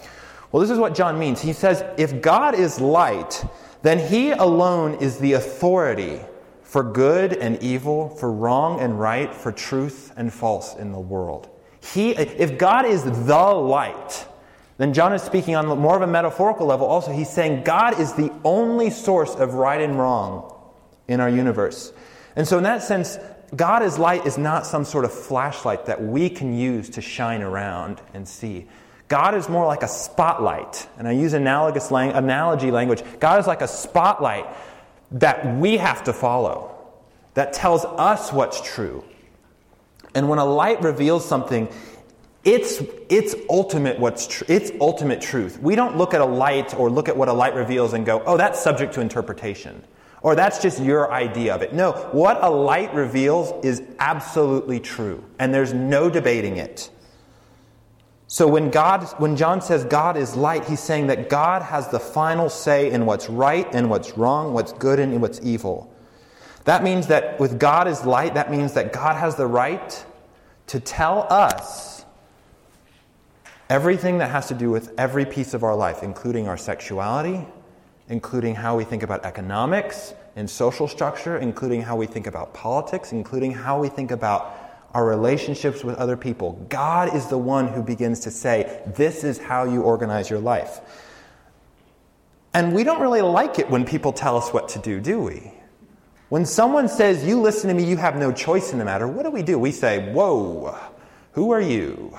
Well, 0.52 0.60
this 0.60 0.70
is 0.70 0.78
what 0.78 0.94
John 0.94 1.18
means. 1.18 1.40
He 1.40 1.54
says, 1.54 1.82
if 1.96 2.20
God 2.20 2.54
is 2.54 2.80
light, 2.80 3.42
then 3.82 3.98
He 3.98 4.32
alone 4.32 4.94
is 4.94 5.18
the 5.18 5.32
authority 5.32 6.20
for 6.70 6.84
good 6.84 7.32
and 7.32 7.60
evil, 7.64 8.08
for 8.10 8.30
wrong 8.30 8.78
and 8.78 9.00
right, 9.00 9.34
for 9.34 9.50
truth 9.50 10.12
and 10.16 10.32
false 10.32 10.76
in 10.76 10.92
the 10.92 11.00
world. 11.00 11.48
He, 11.82 12.10
if 12.12 12.58
God 12.58 12.86
is 12.86 13.02
the 13.02 13.44
light, 13.44 14.24
then 14.78 14.94
John 14.94 15.12
is 15.12 15.20
speaking 15.20 15.56
on 15.56 15.66
more 15.80 15.96
of 15.96 16.02
a 16.02 16.06
metaphorical 16.06 16.68
level 16.68 16.86
also. 16.86 17.10
He's 17.10 17.28
saying 17.28 17.64
God 17.64 17.98
is 17.98 18.12
the 18.12 18.32
only 18.44 18.90
source 18.90 19.34
of 19.34 19.54
right 19.54 19.80
and 19.80 19.98
wrong 19.98 20.54
in 21.08 21.18
our 21.18 21.28
universe. 21.28 21.92
And 22.36 22.46
so, 22.46 22.56
in 22.56 22.62
that 22.62 22.84
sense, 22.84 23.18
God 23.56 23.82
as 23.82 23.98
light 23.98 24.24
is 24.24 24.38
not 24.38 24.64
some 24.64 24.84
sort 24.84 25.04
of 25.04 25.12
flashlight 25.12 25.86
that 25.86 26.00
we 26.00 26.30
can 26.30 26.56
use 26.56 26.88
to 26.90 27.00
shine 27.00 27.42
around 27.42 28.00
and 28.14 28.28
see. 28.28 28.68
God 29.08 29.34
is 29.34 29.48
more 29.48 29.66
like 29.66 29.82
a 29.82 29.88
spotlight. 29.88 30.86
And 30.96 31.08
I 31.08 31.12
use 31.12 31.32
analogous 31.32 31.90
lang- 31.90 32.12
analogy 32.12 32.70
language. 32.70 33.02
God 33.18 33.40
is 33.40 33.48
like 33.48 33.60
a 33.60 33.66
spotlight 33.66 34.46
that 35.12 35.56
we 35.56 35.76
have 35.76 36.04
to 36.04 36.12
follow, 36.12 36.76
that 37.34 37.52
tells 37.52 37.84
us 37.84 38.32
what's 38.32 38.60
true, 38.60 39.04
And 40.14 40.28
when 40.28 40.38
a 40.38 40.44
light 40.44 40.82
reveals 40.82 41.24
something, 41.24 41.68
it's, 42.42 42.82
it's 43.08 43.34
ultimate 43.48 43.98
what's 43.98 44.26
tr- 44.26 44.44
it's 44.48 44.72
ultimate 44.80 45.20
truth. 45.20 45.60
We 45.60 45.76
don't 45.76 45.96
look 45.96 46.14
at 46.14 46.20
a 46.20 46.24
light 46.24 46.74
or 46.74 46.90
look 46.90 47.08
at 47.08 47.16
what 47.16 47.28
a 47.28 47.32
light 47.32 47.54
reveals 47.54 47.92
and 47.92 48.04
go, 48.06 48.22
"Oh, 48.26 48.36
that's 48.36 48.58
subject 48.60 48.94
to 48.94 49.00
interpretation." 49.00 49.84
Or 50.22 50.34
that's 50.34 50.60
just 50.60 50.80
your 50.82 51.10
idea 51.12 51.54
of 51.54 51.62
it. 51.62 51.72
No, 51.72 51.92
what 52.12 52.42
a 52.42 52.50
light 52.50 52.92
reveals 52.94 53.52
is 53.64 53.82
absolutely 53.98 54.80
true, 54.80 55.24
and 55.38 55.54
there's 55.54 55.72
no 55.72 56.10
debating 56.10 56.56
it. 56.56 56.90
So 58.32 58.46
when 58.46 58.70
God 58.70 59.02
when 59.18 59.34
John 59.34 59.60
says 59.60 59.84
God 59.84 60.16
is 60.16 60.36
light, 60.36 60.64
he's 60.64 60.78
saying 60.78 61.08
that 61.08 61.28
God 61.28 61.62
has 61.62 61.88
the 61.88 61.98
final 61.98 62.48
say 62.48 62.88
in 62.92 63.04
what's 63.04 63.28
right 63.28 63.66
and 63.74 63.90
what's 63.90 64.16
wrong, 64.16 64.52
what's 64.52 64.72
good 64.72 65.00
and 65.00 65.20
what's 65.20 65.40
evil. 65.42 65.92
That 66.62 66.84
means 66.84 67.08
that 67.08 67.40
with 67.40 67.58
God 67.58 67.88
is 67.88 68.04
light, 68.04 68.34
that 68.34 68.48
means 68.48 68.74
that 68.74 68.92
God 68.92 69.16
has 69.16 69.34
the 69.34 69.48
right 69.48 70.06
to 70.68 70.78
tell 70.78 71.26
us 71.28 72.04
everything 73.68 74.18
that 74.18 74.30
has 74.30 74.46
to 74.46 74.54
do 74.54 74.70
with 74.70 74.94
every 74.96 75.26
piece 75.26 75.52
of 75.52 75.64
our 75.64 75.74
life, 75.74 76.04
including 76.04 76.46
our 76.46 76.56
sexuality, 76.56 77.44
including 78.08 78.54
how 78.54 78.76
we 78.76 78.84
think 78.84 79.02
about 79.02 79.24
economics 79.24 80.14
and 80.36 80.48
social 80.48 80.86
structure, 80.86 81.36
including 81.36 81.82
how 81.82 81.96
we 81.96 82.06
think 82.06 82.28
about 82.28 82.54
politics, 82.54 83.10
including 83.10 83.50
how 83.50 83.80
we 83.80 83.88
think 83.88 84.12
about 84.12 84.56
our 84.94 85.06
relationships 85.06 85.84
with 85.84 85.96
other 85.96 86.16
people. 86.16 86.64
God 86.68 87.14
is 87.14 87.26
the 87.26 87.38
one 87.38 87.68
who 87.68 87.82
begins 87.82 88.20
to 88.20 88.30
say, 88.30 88.82
This 88.86 89.24
is 89.24 89.38
how 89.38 89.64
you 89.64 89.82
organize 89.82 90.28
your 90.28 90.40
life. 90.40 90.80
And 92.52 92.74
we 92.74 92.82
don't 92.82 93.00
really 93.00 93.22
like 93.22 93.58
it 93.58 93.70
when 93.70 93.84
people 93.84 94.12
tell 94.12 94.36
us 94.36 94.52
what 94.52 94.68
to 94.70 94.80
do, 94.80 95.00
do 95.00 95.20
we? 95.20 95.52
When 96.28 96.44
someone 96.44 96.88
says, 96.88 97.24
You 97.24 97.40
listen 97.40 97.68
to 97.68 97.74
me, 97.74 97.84
you 97.84 97.96
have 97.96 98.16
no 98.16 98.32
choice 98.32 98.72
in 98.72 98.78
the 98.78 98.84
matter, 98.84 99.06
what 99.06 99.24
do 99.24 99.30
we 99.30 99.42
do? 99.42 99.58
We 99.58 99.70
say, 99.70 100.12
Whoa, 100.12 100.76
who 101.32 101.52
are 101.52 101.60
you? 101.60 102.16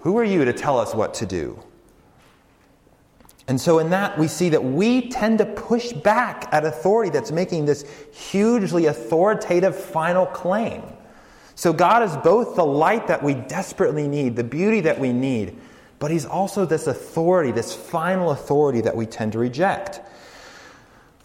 Who 0.00 0.18
are 0.18 0.24
you 0.24 0.44
to 0.44 0.52
tell 0.52 0.78
us 0.78 0.94
what 0.94 1.14
to 1.14 1.26
do? 1.26 1.62
And 3.48 3.60
so, 3.60 3.78
in 3.78 3.90
that, 3.90 4.18
we 4.18 4.26
see 4.26 4.48
that 4.48 4.62
we 4.62 5.08
tend 5.08 5.38
to 5.38 5.46
push 5.46 5.92
back 5.92 6.48
at 6.50 6.64
authority 6.64 7.10
that's 7.10 7.30
making 7.30 7.66
this 7.66 7.84
hugely 8.12 8.86
authoritative 8.86 9.76
final 9.76 10.26
claim. 10.26 10.82
So, 11.56 11.72
God 11.72 12.02
is 12.02 12.14
both 12.18 12.54
the 12.54 12.66
light 12.66 13.06
that 13.06 13.22
we 13.22 13.32
desperately 13.32 14.06
need, 14.06 14.36
the 14.36 14.44
beauty 14.44 14.82
that 14.82 15.00
we 15.00 15.12
need, 15.12 15.56
but 15.98 16.10
He's 16.10 16.26
also 16.26 16.66
this 16.66 16.86
authority, 16.86 17.50
this 17.50 17.74
final 17.74 18.30
authority 18.30 18.82
that 18.82 18.94
we 18.94 19.06
tend 19.06 19.32
to 19.32 19.38
reject. 19.38 20.00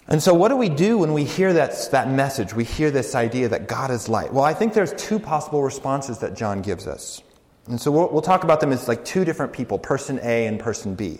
And 0.07 0.23
so, 0.23 0.33
what 0.33 0.47
do 0.47 0.55
we 0.55 0.69
do 0.69 0.97
when 0.97 1.11
we 1.11 1.25
hear 1.25 1.51
that, 1.53 1.75
that 1.91 2.09
message? 2.09 2.53
We 2.53 2.63
hear 2.63 2.91
this 2.91 3.13
idea 3.13 3.49
that 3.49 3.67
God 3.67 3.91
is 3.91 4.07
light. 4.07 4.33
Well, 4.33 4.45
I 4.45 4.53
think 4.53 4.73
there's 4.73 4.93
two 4.93 5.19
possible 5.19 5.61
responses 5.63 6.19
that 6.19 6.33
John 6.33 6.61
gives 6.61 6.87
us. 6.87 7.21
And 7.67 7.79
so, 7.79 7.91
we'll, 7.91 8.09
we'll 8.09 8.21
talk 8.21 8.45
about 8.45 8.61
them 8.61 8.71
as 8.71 8.87
like 8.87 9.03
two 9.03 9.25
different 9.25 9.51
people 9.51 9.79
person 9.79 10.17
A 10.23 10.47
and 10.47 10.57
person 10.57 10.95
B. 10.95 11.19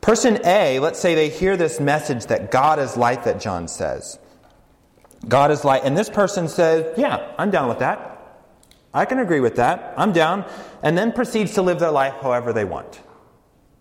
Person 0.00 0.40
A, 0.44 0.80
let's 0.80 0.98
say 0.98 1.14
they 1.14 1.28
hear 1.28 1.56
this 1.56 1.78
message 1.78 2.26
that 2.26 2.50
God 2.50 2.80
is 2.80 2.96
light 2.96 3.22
that 3.24 3.40
John 3.40 3.68
says. 3.68 4.18
God 5.28 5.52
is 5.52 5.64
light. 5.64 5.82
And 5.84 5.96
this 5.96 6.10
person 6.10 6.48
says, 6.48 6.98
Yeah, 6.98 7.32
I'm 7.38 7.52
down 7.52 7.68
with 7.68 7.78
that. 7.78 8.13
I 8.94 9.04
can 9.04 9.18
agree 9.18 9.40
with 9.40 9.56
that. 9.56 9.92
I'm 9.96 10.12
down. 10.12 10.44
And 10.82 10.96
then 10.96 11.12
proceeds 11.12 11.54
to 11.54 11.62
live 11.62 11.80
their 11.80 11.90
life 11.90 12.14
however 12.22 12.52
they 12.52 12.64
want. 12.64 13.00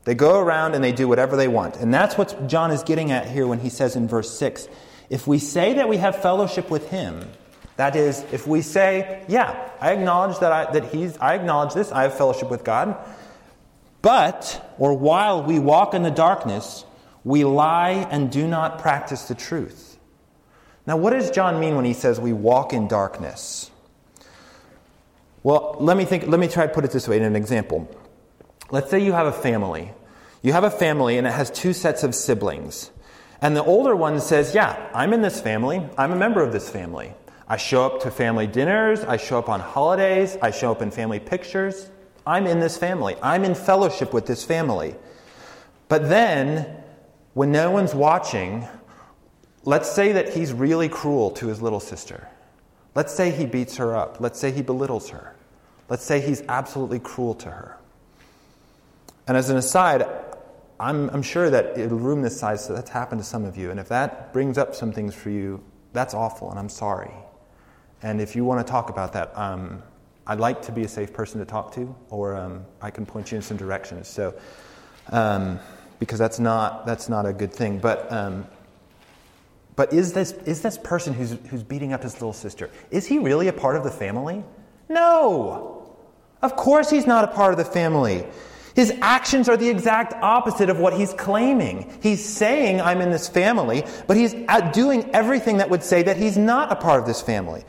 They 0.05 0.15
go 0.15 0.39
around 0.39 0.75
and 0.75 0.83
they 0.83 0.91
do 0.91 1.07
whatever 1.07 1.37
they 1.37 1.47
want. 1.47 1.77
And 1.77 1.93
that's 1.93 2.17
what 2.17 2.47
John 2.47 2.71
is 2.71 2.83
getting 2.83 3.11
at 3.11 3.27
here 3.27 3.47
when 3.47 3.59
he 3.59 3.69
says 3.69 3.95
in 3.95 4.07
verse 4.07 4.37
6 4.37 4.67
if 5.09 5.27
we 5.27 5.37
say 5.37 5.73
that 5.73 5.87
we 5.87 5.97
have 5.97 6.21
fellowship 6.21 6.71
with 6.71 6.89
him, 6.89 7.29
that 7.75 7.95
is, 7.95 8.25
if 8.31 8.47
we 8.47 8.61
say, 8.61 9.23
Yeah, 9.27 9.69
I 9.79 9.91
acknowledge 9.91 10.39
that, 10.39 10.51
I, 10.51 10.71
that 10.71 10.85
he's, 10.85 11.17
I 11.17 11.35
acknowledge 11.35 11.73
this, 11.73 11.91
I 11.91 12.03
have 12.03 12.17
fellowship 12.17 12.49
with 12.49 12.63
God. 12.63 12.97
But, 14.01 14.73
or 14.77 14.97
while 14.97 15.43
we 15.43 15.59
walk 15.59 15.93
in 15.93 16.03
the 16.03 16.11
darkness, 16.11 16.83
we 17.23 17.43
lie 17.43 18.07
and 18.09 18.31
do 18.31 18.47
not 18.47 18.79
practice 18.79 19.23
the 19.23 19.35
truth. 19.35 19.99
Now, 20.85 20.97
what 20.97 21.11
does 21.11 21.31
John 21.31 21.59
mean 21.59 21.75
when 21.75 21.85
he 21.85 21.93
says 21.93 22.19
we 22.19 22.33
walk 22.33 22.73
in 22.73 22.87
darkness? 22.87 23.71
Well, 25.43 25.75
let 25.79 25.97
me 25.97 26.05
think, 26.05 26.27
let 26.27 26.39
me 26.39 26.47
try 26.47 26.65
to 26.65 26.73
put 26.73 26.85
it 26.85 26.91
this 26.91 27.07
way 27.07 27.17
in 27.17 27.23
an 27.23 27.35
example. 27.35 27.89
Let's 28.71 28.89
say 28.89 29.03
you 29.03 29.11
have 29.11 29.27
a 29.27 29.31
family. 29.31 29.91
You 30.41 30.53
have 30.53 30.63
a 30.63 30.71
family 30.71 31.17
and 31.17 31.27
it 31.27 31.31
has 31.31 31.51
two 31.51 31.73
sets 31.73 32.03
of 32.03 32.15
siblings. 32.15 32.91
And 33.41 33.57
the 33.57 33.63
older 33.63 33.93
one 33.93 34.21
says, 34.21 34.55
Yeah, 34.55 34.89
I'm 34.93 35.11
in 35.11 35.21
this 35.21 35.41
family. 35.41 35.85
I'm 35.97 36.13
a 36.13 36.15
member 36.15 36.41
of 36.41 36.53
this 36.53 36.69
family. 36.69 37.13
I 37.47 37.57
show 37.57 37.85
up 37.85 38.01
to 38.03 38.11
family 38.11 38.47
dinners. 38.47 39.01
I 39.01 39.17
show 39.17 39.37
up 39.37 39.49
on 39.49 39.59
holidays. 39.59 40.37
I 40.41 40.51
show 40.51 40.71
up 40.71 40.81
in 40.81 40.91
family 40.91 41.19
pictures. 41.19 41.89
I'm 42.25 42.47
in 42.47 42.61
this 42.61 42.77
family. 42.77 43.17
I'm 43.21 43.43
in 43.43 43.53
fellowship 43.53 44.13
with 44.13 44.25
this 44.25 44.45
family. 44.45 44.95
But 45.89 46.07
then, 46.07 46.83
when 47.33 47.51
no 47.51 47.69
one's 47.69 47.93
watching, 47.93 48.65
let's 49.65 49.91
say 49.91 50.13
that 50.13 50.29
he's 50.29 50.53
really 50.53 50.87
cruel 50.87 51.31
to 51.31 51.47
his 51.47 51.61
little 51.61 51.81
sister. 51.81 52.29
Let's 52.95 53.13
say 53.13 53.31
he 53.31 53.45
beats 53.45 53.77
her 53.77 53.95
up. 53.95 54.19
Let's 54.19 54.39
say 54.39 54.51
he 54.51 54.61
belittles 54.61 55.09
her. 55.09 55.35
Let's 55.89 56.03
say 56.03 56.21
he's 56.21 56.41
absolutely 56.47 56.99
cruel 56.99 57.35
to 57.35 57.49
her. 57.49 57.77
And 59.27 59.37
as 59.37 59.49
an 59.49 59.57
aside, 59.57 60.05
I'm, 60.79 61.09
I'm 61.09 61.21
sure 61.21 61.49
that 61.49 61.77
in 61.77 61.91
a 61.91 61.95
room 61.95 62.21
this 62.21 62.39
size, 62.39 62.65
so 62.65 62.73
that's 62.73 62.89
happened 62.89 63.21
to 63.21 63.25
some 63.25 63.45
of 63.45 63.57
you. 63.57 63.71
And 63.71 63.79
if 63.79 63.89
that 63.89 64.33
brings 64.33 64.57
up 64.57 64.75
some 64.75 64.91
things 64.91 65.15
for 65.15 65.29
you, 65.29 65.63
that's 65.93 66.13
awful, 66.13 66.49
and 66.49 66.59
I'm 66.59 66.69
sorry. 66.69 67.11
And 68.01 68.19
if 68.19 68.35
you 68.35 68.43
want 68.43 68.65
to 68.65 68.69
talk 68.69 68.89
about 68.89 69.13
that, 69.13 69.37
um, 69.37 69.81
I'd 70.25 70.39
like 70.39 70.61
to 70.63 70.71
be 70.71 70.83
a 70.83 70.87
safe 70.87 71.13
person 71.13 71.39
to 71.39 71.45
talk 71.45 71.73
to, 71.75 71.95
or 72.09 72.35
um, 72.35 72.65
I 72.81 72.89
can 72.91 73.05
point 73.05 73.31
you 73.31 73.37
in 73.37 73.41
some 73.41 73.57
directions. 73.57 74.07
So, 74.07 74.33
um, 75.09 75.59
because 75.99 76.19
that's 76.19 76.39
not 76.39 76.85
that's 76.85 77.07
not 77.07 77.25
a 77.25 77.33
good 77.33 77.53
thing. 77.53 77.79
But 77.79 78.11
um, 78.11 78.47
but 79.75 79.93
is 79.93 80.13
this 80.13 80.31
is 80.45 80.61
this 80.61 80.77
person 80.77 81.13
who's 81.13 81.37
who's 81.49 81.63
beating 81.63 81.93
up 81.93 82.03
his 82.03 82.13
little 82.15 82.33
sister? 82.33 82.69
Is 82.91 83.05
he 83.05 83.19
really 83.19 83.47
a 83.47 83.53
part 83.53 83.75
of 83.75 83.83
the 83.83 83.91
family? 83.91 84.43
No, 84.89 85.95
of 86.41 86.55
course 86.55 86.89
he's 86.89 87.07
not 87.07 87.23
a 87.23 87.27
part 87.27 87.53
of 87.53 87.57
the 87.57 87.65
family. 87.65 88.25
His 88.75 88.91
actions 89.01 89.47
are 89.49 89.57
the 89.57 89.69
exact 89.69 90.13
opposite 90.23 90.69
of 90.69 90.79
what 90.79 90.93
he's 90.93 91.13
claiming. 91.13 91.95
He's 92.01 92.23
saying, 92.25 92.81
I'm 92.81 93.01
in 93.01 93.11
this 93.11 93.29
family, 93.29 93.83
but 94.07 94.17
he's 94.17 94.33
uh, 94.47 94.71
doing 94.71 95.11
everything 95.13 95.57
that 95.57 95.69
would 95.69 95.83
say 95.83 96.01
that 96.03 96.17
he's 96.17 96.37
not 96.37 96.71
a 96.71 96.75
part 96.75 96.99
of 96.99 97.05
this 97.05 97.21
family. 97.21 97.63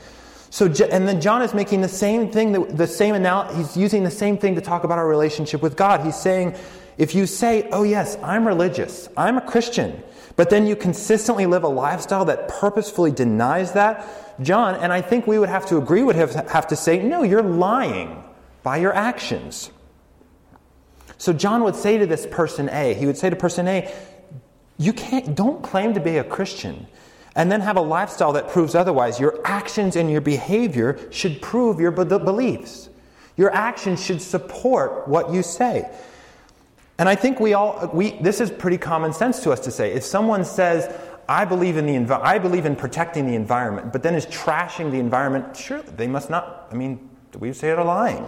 So, 0.48 0.66
and 0.66 1.06
then 1.06 1.20
John 1.20 1.42
is 1.42 1.52
making 1.52 1.82
the 1.82 1.88
same 1.88 2.30
thing, 2.30 2.52
the 2.52 2.86
same 2.86 3.14
he's 3.56 3.76
using 3.76 4.04
the 4.04 4.10
same 4.10 4.38
thing 4.38 4.54
to 4.54 4.60
talk 4.60 4.84
about 4.84 4.98
our 4.98 5.06
relationship 5.06 5.60
with 5.60 5.76
God. 5.76 6.00
He's 6.00 6.16
saying, 6.16 6.54
if 6.96 7.14
you 7.14 7.26
say, 7.26 7.68
oh 7.72 7.82
yes, 7.82 8.16
I'm 8.22 8.46
religious, 8.46 9.08
I'm 9.16 9.36
a 9.36 9.40
Christian, 9.40 10.00
but 10.36 10.50
then 10.50 10.66
you 10.66 10.74
consistently 10.76 11.46
live 11.46 11.62
a 11.62 11.68
lifestyle 11.68 12.24
that 12.24 12.48
purposefully 12.48 13.12
denies 13.12 13.72
that, 13.72 14.06
John, 14.42 14.74
and 14.74 14.92
I 14.92 15.00
think 15.00 15.26
we 15.26 15.38
would 15.38 15.48
have 15.48 15.66
to 15.66 15.78
agree, 15.78 16.02
would 16.02 16.16
have, 16.16 16.34
have 16.48 16.66
to 16.68 16.76
say, 16.76 17.02
no, 17.02 17.22
you're 17.22 17.42
lying 17.42 18.22
by 18.62 18.78
your 18.78 18.92
actions. 18.92 19.70
So 21.18 21.32
John 21.32 21.62
would 21.64 21.76
say 21.76 21.98
to 21.98 22.06
this 22.06 22.26
person 22.26 22.68
A, 22.70 22.94
he 22.94 23.06
would 23.06 23.16
say 23.16 23.30
to 23.30 23.36
person 23.36 23.68
A, 23.68 23.94
you 24.76 24.92
can't, 24.92 25.36
don't 25.36 25.62
claim 25.62 25.94
to 25.94 26.00
be 26.00 26.16
a 26.16 26.24
Christian 26.24 26.88
and 27.36 27.50
then 27.50 27.60
have 27.60 27.76
a 27.76 27.80
lifestyle 27.80 28.32
that 28.32 28.48
proves 28.48 28.74
otherwise. 28.74 29.20
Your 29.20 29.40
actions 29.44 29.96
and 29.96 30.10
your 30.10 30.20
behavior 30.20 30.98
should 31.10 31.40
prove 31.40 31.80
your 31.80 31.92
beliefs. 31.92 32.88
Your 33.36 33.52
actions 33.52 34.04
should 34.04 34.22
support 34.22 35.08
what 35.08 35.32
you 35.32 35.42
say. 35.42 35.90
And 36.98 37.08
I 37.08 37.14
think 37.14 37.40
we 37.40 37.54
all, 37.54 37.90
we, 37.92 38.12
this 38.20 38.40
is 38.40 38.50
pretty 38.50 38.78
common 38.78 39.12
sense 39.12 39.42
to 39.44 39.50
us 39.50 39.60
to 39.60 39.70
say. 39.70 39.92
If 39.92 40.04
someone 40.04 40.44
says, 40.44 40.94
I 41.28 41.44
believe 41.44 41.76
in 41.76 41.86
the 41.86 41.94
env- 41.94 42.22
I 42.22 42.38
believe 42.38 42.66
in 42.66 42.76
protecting 42.76 43.26
the 43.26 43.34
environment, 43.34 43.92
but 43.92 44.02
then 44.02 44.14
is 44.14 44.26
trashing 44.26 44.90
the 44.90 44.98
environment, 44.98 45.56
sure, 45.56 45.82
they 45.82 46.06
must 46.06 46.30
not, 46.30 46.68
I 46.70 46.74
mean, 46.74 47.10
we 47.38 47.52
say 47.52 47.68
they're 47.68 47.84
lying. 47.84 48.26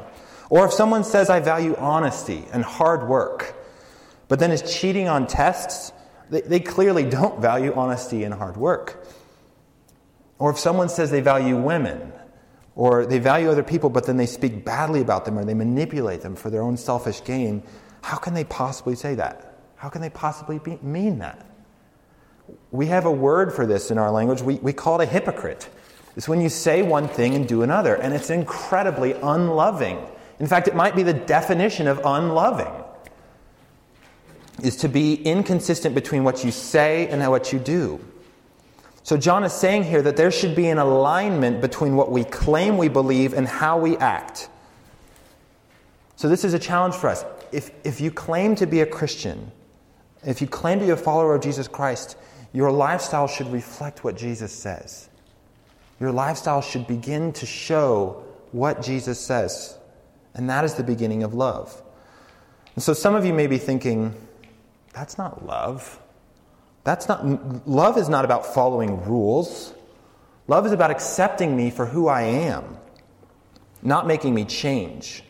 Or 0.51 0.67
if 0.67 0.73
someone 0.73 1.05
says, 1.05 1.31
I 1.31 1.41
value 1.41 1.77
honesty 1.77 2.45
and 2.53 2.65
hard 2.65 3.09
work, 3.09 3.55
but 4.29 4.39
then 4.39 4.51
is 4.51 4.63
cheating 4.63 5.09
on 5.09 5.27
tests, 5.27 5.93
they, 6.31 6.41
they 6.41 6.61
clearly 6.61 7.05
don't 7.05 7.41
value 7.51 7.73
honesty 7.75 8.25
and 8.25 8.35
hard 8.35 8.57
work. 8.57 9.07
Or 10.39 10.51
if 10.51 10.59
someone 10.59 10.89
says 10.89 11.11
they 11.11 11.21
value 11.21 11.57
women, 11.57 12.13
or 12.75 13.07
they 13.07 13.19
value 13.19 13.51
other 13.51 13.63
people, 13.63 13.89
but 13.89 14.05
then 14.05 14.19
they 14.19 14.27
speak 14.27 14.65
badly 14.65 15.01
about 15.01 15.25
them 15.25 15.39
or 15.39 15.45
they 15.47 15.55
manipulate 15.55 16.21
them 16.21 16.37
for 16.37 16.51
their 16.51 16.63
own 16.63 16.77
selfish 16.77 17.25
gain, 17.25 17.63
how 18.07 18.19
can 18.19 18.35
they 18.35 18.45
possibly 18.45 18.95
say 18.95 19.17
that? 19.17 19.59
How 19.75 19.89
can 19.89 20.01
they 20.01 20.11
possibly 20.11 20.61
be, 20.61 20.79
mean 20.81 21.19
that? 21.19 21.45
We 22.71 22.87
have 22.87 23.05
a 23.05 23.11
word 23.11 23.53
for 23.53 23.67
this 23.67 23.91
in 23.91 23.99
our 23.99 24.13
language. 24.13 24.43
We, 24.43 24.55
we 24.59 24.73
call 24.73 25.01
it 25.01 25.09
a 25.09 25.11
hypocrite. 25.11 25.69
It's 26.15 26.29
when 26.29 26.41
you 26.41 26.49
say 26.49 26.83
one 26.83 27.09
thing 27.09 27.35
and 27.35 27.49
do 27.49 27.63
another, 27.63 27.97
and 27.97 28.15
it's 28.15 28.31
incredibly 28.31 29.15
unloving. 29.15 29.99
In 30.39 30.47
fact, 30.47 30.69
it 30.69 30.77
might 30.77 30.95
be 30.95 31.03
the 31.03 31.15
definition 31.15 31.89
of 31.89 32.01
unloving 32.05 32.71
is 34.63 34.77
to 34.77 34.89
be 34.89 35.15
inconsistent 35.25 35.93
between 35.93 36.23
what 36.23 36.45
you 36.45 36.53
say 36.53 37.09
and 37.09 37.29
what 37.29 37.53
you 37.53 37.59
do. 37.59 37.99
So, 39.03 39.17
John 39.17 39.43
is 39.43 39.53
saying 39.53 39.83
here 39.83 40.03
that 40.03 40.17
there 40.17 40.31
should 40.31 40.55
be 40.55 40.69
an 40.69 40.79
alignment 40.79 41.61
between 41.61 41.97
what 41.97 42.13
we 42.13 42.23
claim 42.23 42.79
we 42.79 42.87
believe 42.87 43.33
and 43.33 43.49
how 43.49 43.79
we 43.81 43.97
act. 43.97 44.49
So, 46.15 46.29
this 46.29 46.45
is 46.45 46.55
a 46.55 46.59
challenge 46.61 46.95
for 46.95 47.09
us. 47.09 47.25
If, 47.53 47.71
if 47.85 48.01
you 48.01 48.11
claim 48.11 48.55
to 48.57 48.67
be 48.67 48.81
a 48.81 48.87
Christian, 48.87 49.53
if 50.25 50.41
you 50.41 50.47
claim 50.47 50.81
to 50.81 50.87
be 50.87 50.91
a 50.91 50.97
follower 50.97 51.35
of 51.35 51.43
Jesus 51.43 51.69
Christ, 51.69 52.17
your 52.53 52.71
lifestyle 52.71 53.29
should 53.29 53.53
reflect 53.53 54.05
what 54.05 54.17
Jesus 54.17 54.53
says. 54.53 55.09
Your 56.01 56.13
lifestyle 56.13 56.63
should 56.63 56.87
begin 56.87 57.33
to 57.35 57.47
show 57.47 58.25
what 58.53 58.83
Jesus 58.83 59.21
says. 59.21 59.77
And 60.35 60.51
that 60.51 60.65
is 60.65 60.75
the 60.75 60.83
beginning 60.83 61.23
of 61.23 61.35
love. 61.35 61.83
And 62.75 62.83
so 62.83 62.93
some 62.93 63.15
of 63.15 63.25
you 63.25 63.33
may 63.33 63.47
be 63.47 63.59
thinking, 63.59 64.15
that's 64.93 65.19
not 65.19 65.47
love. 65.47 65.99
That's 66.85 67.09
not 67.09 67.67
love 67.67 67.99
is 67.99 68.09
not 68.09 68.25
about 68.25 68.47
following 68.47 69.03
rules. 69.05 69.75
Love 70.47 70.67
is 70.67 70.73
about 70.73 70.91
accepting 70.91 71.57
me 71.57 71.71
for 71.71 71.87
who 71.87 72.07
I 72.07 72.23
am, 72.23 72.77
not 73.83 74.07
making 74.07 74.35
me 74.35 74.45
change. 74.45 75.25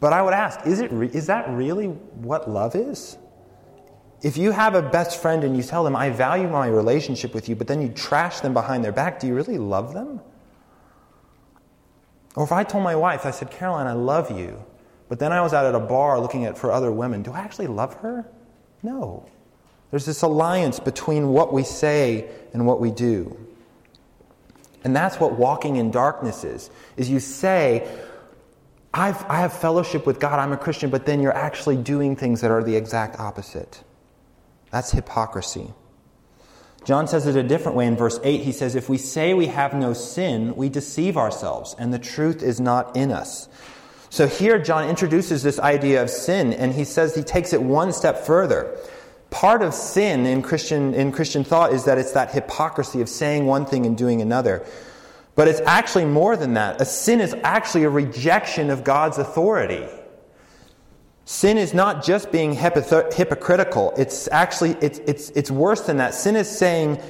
But 0.00 0.12
I 0.12 0.22
would 0.22 0.34
ask, 0.34 0.66
is, 0.66 0.80
it 0.80 0.92
re- 0.92 1.10
is 1.12 1.26
that 1.26 1.48
really 1.50 1.86
what 1.86 2.48
love 2.48 2.76
is? 2.76 3.18
If 4.22 4.36
you 4.36 4.50
have 4.50 4.74
a 4.74 4.82
best 4.82 5.20
friend 5.20 5.44
and 5.44 5.56
you 5.56 5.62
tell 5.62 5.84
them, 5.84 5.94
I 5.94 6.10
value 6.10 6.48
my 6.48 6.66
relationship 6.66 7.34
with 7.34 7.48
you, 7.48 7.56
but 7.56 7.66
then 7.66 7.80
you 7.80 7.88
trash 7.88 8.40
them 8.40 8.52
behind 8.52 8.84
their 8.84 8.92
back, 8.92 9.20
do 9.20 9.26
you 9.26 9.34
really 9.34 9.58
love 9.58 9.94
them? 9.94 10.20
Or 12.34 12.44
if 12.44 12.52
I 12.52 12.64
told 12.64 12.84
my 12.84 12.96
wife, 12.96 13.26
I 13.26 13.30
said, 13.30 13.50
Caroline, 13.50 13.86
I 13.86 13.92
love 13.92 14.36
you, 14.36 14.64
but 15.08 15.18
then 15.18 15.32
I 15.32 15.40
was 15.40 15.52
out 15.52 15.66
at 15.66 15.74
a 15.74 15.80
bar 15.80 16.20
looking 16.20 16.44
at 16.44 16.58
for 16.58 16.70
other 16.70 16.92
women, 16.92 17.22
do 17.22 17.32
I 17.32 17.40
actually 17.40 17.68
love 17.68 17.94
her? 17.94 18.28
No. 18.82 19.26
There's 19.90 20.04
this 20.04 20.22
alliance 20.22 20.78
between 20.78 21.28
what 21.28 21.52
we 21.52 21.62
say 21.62 22.28
and 22.52 22.66
what 22.66 22.80
we 22.80 22.90
do. 22.90 23.36
And 24.84 24.94
that's 24.94 25.18
what 25.18 25.32
walking 25.38 25.76
in 25.76 25.90
darkness 25.90 26.44
is. 26.44 26.70
Is 26.96 27.10
you 27.10 27.20
say, 27.20 27.88
I've, 28.92 29.22
I 29.28 29.40
have 29.40 29.52
fellowship 29.52 30.06
with 30.06 30.18
God, 30.18 30.38
I'm 30.38 30.52
a 30.52 30.56
Christian, 30.56 30.90
but 30.90 31.06
then 31.06 31.20
you're 31.20 31.36
actually 31.36 31.76
doing 31.76 32.16
things 32.16 32.40
that 32.40 32.50
are 32.50 32.62
the 32.62 32.76
exact 32.76 33.18
opposite. 33.20 33.82
That's 34.70 34.90
hypocrisy. 34.92 35.72
John 36.84 37.06
says 37.06 37.26
it 37.26 37.36
a 37.36 37.42
different 37.42 37.76
way 37.76 37.86
in 37.86 37.96
verse 37.96 38.18
8. 38.22 38.40
He 38.40 38.52
says, 38.52 38.74
If 38.74 38.88
we 38.88 38.96
say 38.96 39.34
we 39.34 39.46
have 39.46 39.74
no 39.74 39.92
sin, 39.92 40.56
we 40.56 40.68
deceive 40.68 41.16
ourselves, 41.16 41.74
and 41.78 41.92
the 41.92 41.98
truth 41.98 42.42
is 42.42 42.60
not 42.60 42.96
in 42.96 43.10
us. 43.10 43.48
So 44.10 44.26
here, 44.26 44.58
John 44.58 44.88
introduces 44.88 45.42
this 45.42 45.58
idea 45.58 46.02
of 46.02 46.08
sin, 46.08 46.54
and 46.54 46.72
he 46.72 46.84
says 46.84 47.14
he 47.14 47.22
takes 47.22 47.52
it 47.52 47.60
one 47.62 47.92
step 47.92 48.24
further 48.24 48.74
part 49.30 49.62
of 49.62 49.74
sin 49.74 50.26
in 50.26 50.42
Christian, 50.42 50.94
in 50.94 51.12
Christian 51.12 51.44
thought 51.44 51.72
is 51.72 51.84
that 51.84 51.98
it's 51.98 52.12
that 52.12 52.32
hypocrisy 52.32 53.00
of 53.00 53.08
saying 53.08 53.46
one 53.46 53.66
thing 53.66 53.86
and 53.86 53.96
doing 53.96 54.22
another. 54.22 54.64
But 55.38 55.46
it's 55.46 55.60
actually 55.66 56.04
more 56.04 56.36
than 56.36 56.54
that. 56.54 56.80
A 56.80 56.84
sin 56.84 57.20
is 57.20 57.32
actually 57.44 57.84
a 57.84 57.88
rejection 57.88 58.70
of 58.70 58.82
God's 58.82 59.18
authority. 59.18 59.86
Sin 61.26 61.56
is 61.56 61.72
not 61.72 62.02
just 62.02 62.32
being 62.32 62.54
hypocritical. 62.54 63.92
It's 63.96 64.26
actually, 64.32 64.72
it's, 64.80 64.98
it's, 65.06 65.30
it's 65.30 65.48
worse 65.48 65.82
than 65.82 65.98
that. 65.98 66.14
Sin 66.14 66.34
is 66.34 66.50
saying, 66.50 67.00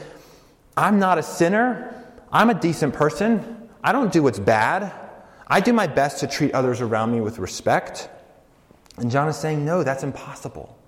I'm 0.77 0.99
not 0.99 1.17
a 1.17 1.23
sinner. 1.23 2.05
I'm 2.31 2.51
a 2.51 2.55
decent 2.55 2.93
person. 2.93 3.71
I 3.83 3.93
don't 3.93 4.13
do 4.13 4.23
what's 4.23 4.39
bad. 4.39 4.93
I 5.47 5.61
do 5.61 5.73
my 5.73 5.87
best 5.87 6.21
to 6.21 6.27
treat 6.27 6.53
others 6.53 6.83
around 6.83 7.11
me 7.11 7.23
with 7.23 7.39
respect. 7.39 8.11
And 8.99 9.11
John 9.11 9.29
is 9.29 9.39
saying, 9.39 9.65
no, 9.65 9.83
that's 9.83 10.03
impossible. 10.03 10.79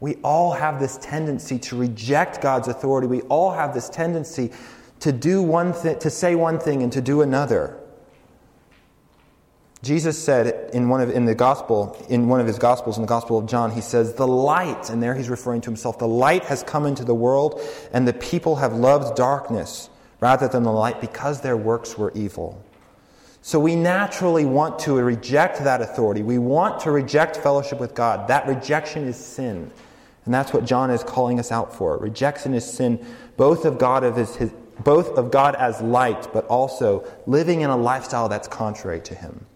We 0.00 0.16
all 0.24 0.50
have 0.50 0.80
this 0.80 0.98
tendency 0.98 1.56
to 1.60 1.76
reject 1.76 2.40
God's 2.40 2.66
authority. 2.66 3.06
We 3.06 3.20
all 3.22 3.52
have 3.52 3.74
this 3.74 3.88
tendency 3.88 4.50
to 5.04 5.12
do 5.12 5.42
one 5.42 5.74
thing, 5.74 5.98
to 5.98 6.08
say 6.08 6.34
one 6.34 6.58
thing 6.58 6.82
and 6.82 6.90
to 6.90 7.02
do 7.02 7.20
another. 7.20 7.78
Jesus 9.82 10.18
said 10.18 10.70
in 10.72 10.88
one 10.88 11.02
of 11.02 11.10
in 11.10 11.26
the 11.26 11.34
gospel, 11.34 11.94
in 12.08 12.26
one 12.26 12.40
of 12.40 12.46
his 12.46 12.58
gospels, 12.58 12.96
in 12.96 13.02
the 13.02 13.06
Gospel 13.06 13.36
of 13.36 13.44
John, 13.44 13.70
he 13.70 13.82
says, 13.82 14.14
The 14.14 14.26
light, 14.26 14.88
and 14.88 15.02
there 15.02 15.14
he's 15.14 15.28
referring 15.28 15.60
to 15.60 15.66
himself, 15.66 15.98
the 15.98 16.08
light 16.08 16.44
has 16.44 16.62
come 16.62 16.86
into 16.86 17.04
the 17.04 17.14
world, 17.14 17.60
and 17.92 18.08
the 18.08 18.14
people 18.14 18.56
have 18.56 18.72
loved 18.72 19.14
darkness 19.14 19.90
rather 20.20 20.48
than 20.48 20.62
the 20.62 20.72
light 20.72 21.02
because 21.02 21.42
their 21.42 21.56
works 21.56 21.98
were 21.98 22.10
evil. 22.14 22.64
So 23.42 23.60
we 23.60 23.76
naturally 23.76 24.46
want 24.46 24.78
to 24.80 24.94
reject 24.94 25.62
that 25.64 25.82
authority. 25.82 26.22
We 26.22 26.38
want 26.38 26.80
to 26.80 26.90
reject 26.90 27.36
fellowship 27.36 27.78
with 27.78 27.94
God. 27.94 28.26
That 28.28 28.46
rejection 28.46 29.06
is 29.06 29.18
sin. 29.18 29.70
And 30.24 30.32
that's 30.32 30.54
what 30.54 30.64
John 30.64 30.90
is 30.90 31.04
calling 31.04 31.38
us 31.38 31.52
out 31.52 31.74
for. 31.74 31.98
Rejection 31.98 32.54
is 32.54 32.64
sin, 32.64 33.06
both 33.36 33.66
of 33.66 33.76
God 33.78 34.02
of 34.02 34.16
his, 34.16 34.34
his, 34.36 34.50
both 34.82 35.16
of 35.16 35.30
God 35.30 35.54
as 35.54 35.80
light, 35.80 36.32
but 36.32 36.46
also 36.46 37.06
living 37.26 37.60
in 37.60 37.70
a 37.70 37.76
lifestyle 37.76 38.28
that's 38.28 38.48
contrary 38.48 39.00
to 39.02 39.14
him. 39.14 39.46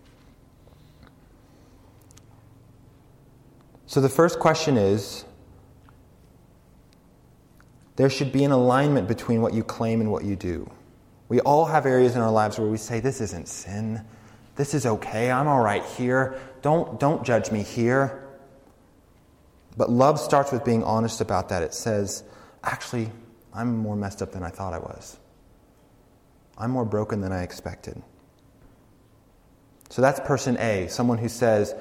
So 3.87 4.01
the 4.01 4.09
first 4.09 4.39
question 4.39 4.77
is 4.77 5.25
there 7.97 8.11
should 8.11 8.33
be 8.33 8.45
an 8.45 8.53
alignment 8.53 9.09
between 9.09 9.41
what 9.41 9.55
you 9.55 9.65
claim 9.65 10.01
and 10.01 10.13
what 10.13 10.25
you 10.25 10.37
do. 10.37 10.71
We 11.29 11.41
all 11.41 11.65
have 11.65 11.85
areas 11.85 12.15
in 12.15 12.23
our 12.23 12.31
lives 12.31 12.59
where 12.59 12.69
we 12.69 12.77
say, 12.77 13.01
This 13.01 13.21
isn't 13.21 13.49
sin. 13.49 14.05
This 14.57 14.75
is 14.75 14.87
okay. 14.87 15.31
I'm 15.31 15.47
all 15.47 15.63
right 15.63 15.85
here. 15.85 16.39
Don't, 16.63 16.99
don't 16.99 17.25
judge 17.25 17.51
me 17.51 17.63
here. 17.63 18.25
But 19.77 19.89
love 19.89 20.19
starts 20.19 20.51
with 20.51 20.65
being 20.65 20.83
honest 20.83 21.21
about 21.21 21.51
that. 21.51 21.63
It 21.63 21.73
says, 21.73 22.25
actually, 22.65 23.11
I'm 23.55 23.77
more 23.77 23.97
messed 23.97 24.23
up 24.23 24.33
than 24.33 24.43
I 24.43 24.51
thought 24.51 24.73
I 24.73 24.79
was. 24.79 25.19
I'm 26.57 26.71
more 26.71 26.85
broken 26.85 27.21
than 27.21 27.33
I 27.33 27.43
expected. 27.43 28.03
So 29.91 30.03
that's 30.03 30.21
person 30.21 30.59
A, 30.59 30.89
someone 30.89 31.19
who 31.19 31.29
says, 31.29 31.75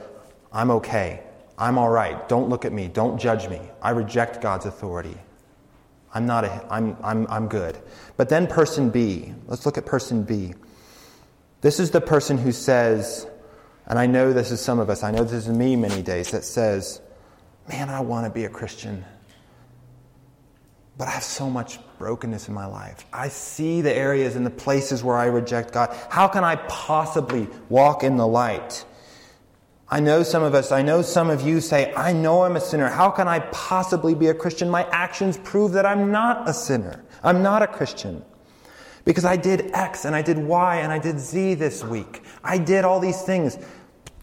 I'm 0.51 0.71
okay. 0.71 1.23
I'm 1.58 1.77
all 1.77 1.89
right. 1.89 2.30
Don't 2.30 2.49
look 2.49 2.63
at 2.63 2.71
me. 2.71 2.88
Don't 2.88 3.17
judge 3.19 3.49
me. 3.49 3.60
I 3.82 3.89
reject 3.89 4.41
God's 4.41 4.65
authority. 4.65 5.17
I'm 6.13 6.25
not 6.25 6.45
a, 6.45 6.65
I'm, 6.69 6.95
I'm, 7.03 7.27
I'm 7.27 7.47
good. 7.47 7.77
But 8.15 8.30
then 8.30 8.47
person 8.47 8.89
B, 8.89 9.34
let's 9.47 9.65
look 9.65 9.77
at 9.77 9.86
person 9.86 10.23
B. 10.23 10.53
This 11.62 11.80
is 11.80 11.91
the 11.91 12.01
person 12.01 12.38
who 12.38 12.51
says, 12.51 13.27
and 13.88 13.99
I 13.99 14.06
know 14.06 14.32
this 14.32 14.51
is 14.51 14.62
some 14.62 14.80
of 14.80 14.89
us, 14.89 15.03
I 15.03 15.12
know 15.12 15.23
this 15.23 15.47
is 15.47 15.49
me 15.49 15.75
many 15.75 16.01
days, 16.01 16.32
that 16.32 16.43
says, 16.43 17.01
man, 17.67 17.89
I 17.89 17.99
want 18.01 18.25
to 18.25 18.32
be 18.32 18.45
a 18.45 18.49
Christian. 18.49 19.03
But 20.97 21.07
I 21.07 21.12
have 21.12 21.23
so 21.23 21.49
much 21.49 21.79
brokenness 21.99 22.47
in 22.47 22.55
my 22.55 22.65
life. 22.65 23.05
I 23.13 23.27
see 23.27 23.81
the 23.81 23.95
areas 23.95 24.36
and 24.36 24.45
the 24.45 24.51
places 24.51 25.03
where 25.03 25.15
I 25.15 25.25
reject 25.25 25.71
God. 25.71 25.95
How 26.10 26.27
can 26.27 26.43
I 26.43 26.55
possibly 26.67 27.47
walk 27.69 28.03
in 28.03 28.17
the 28.17 28.25
light? 28.25 28.83
I 29.89 29.99
know 29.99 30.23
some 30.23 30.43
of 30.43 30.53
us, 30.53 30.71
I 30.71 30.81
know 30.81 31.01
some 31.01 31.29
of 31.29 31.41
you 31.41 31.62
say, 31.62 31.93
I 31.93 32.13
know 32.13 32.43
I'm 32.43 32.55
a 32.55 32.60
sinner. 32.60 32.89
How 32.89 33.10
can 33.10 33.27
I 33.27 33.39
possibly 33.39 34.15
be 34.15 34.27
a 34.27 34.33
Christian? 34.33 34.69
My 34.69 34.86
actions 34.91 35.38
prove 35.38 35.71
that 35.73 35.86
I'm 35.86 36.12
not 36.12 36.49
a 36.49 36.53
sinner. 36.53 37.05
I'm 37.23 37.41
not 37.41 37.62
a 37.62 37.67
Christian. 37.67 38.25
Because 39.05 39.23
I 39.23 39.38
did 39.38 39.71
X 39.73 40.03
and 40.03 40.15
I 40.15 40.21
did 40.21 40.38
Y 40.38 40.77
and 40.77 40.91
I 40.91 40.99
did 40.99 41.19
Z 41.19 41.53
this 41.53 41.83
week. 41.83 42.23
I 42.43 42.57
did 42.57 42.83
all 42.83 42.99
these 42.99 43.21
things. 43.21 43.57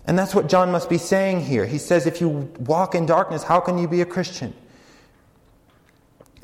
And 0.07 0.19
that's 0.19 0.35
what 0.35 0.49
John 0.49 0.71
must 0.71 0.91
be 0.91 0.99
saying 0.99 1.41
here. 1.41 1.65
He 1.65 1.79
says, 1.79 2.07
if 2.07 2.21
you 2.21 2.29
walk 2.59 2.95
in 2.95 3.07
darkness, 3.07 3.43
how 3.43 3.61
can 3.61 3.79
you 3.79 3.89
be 3.89 4.03
a 4.03 4.07
Christian? 4.07 4.53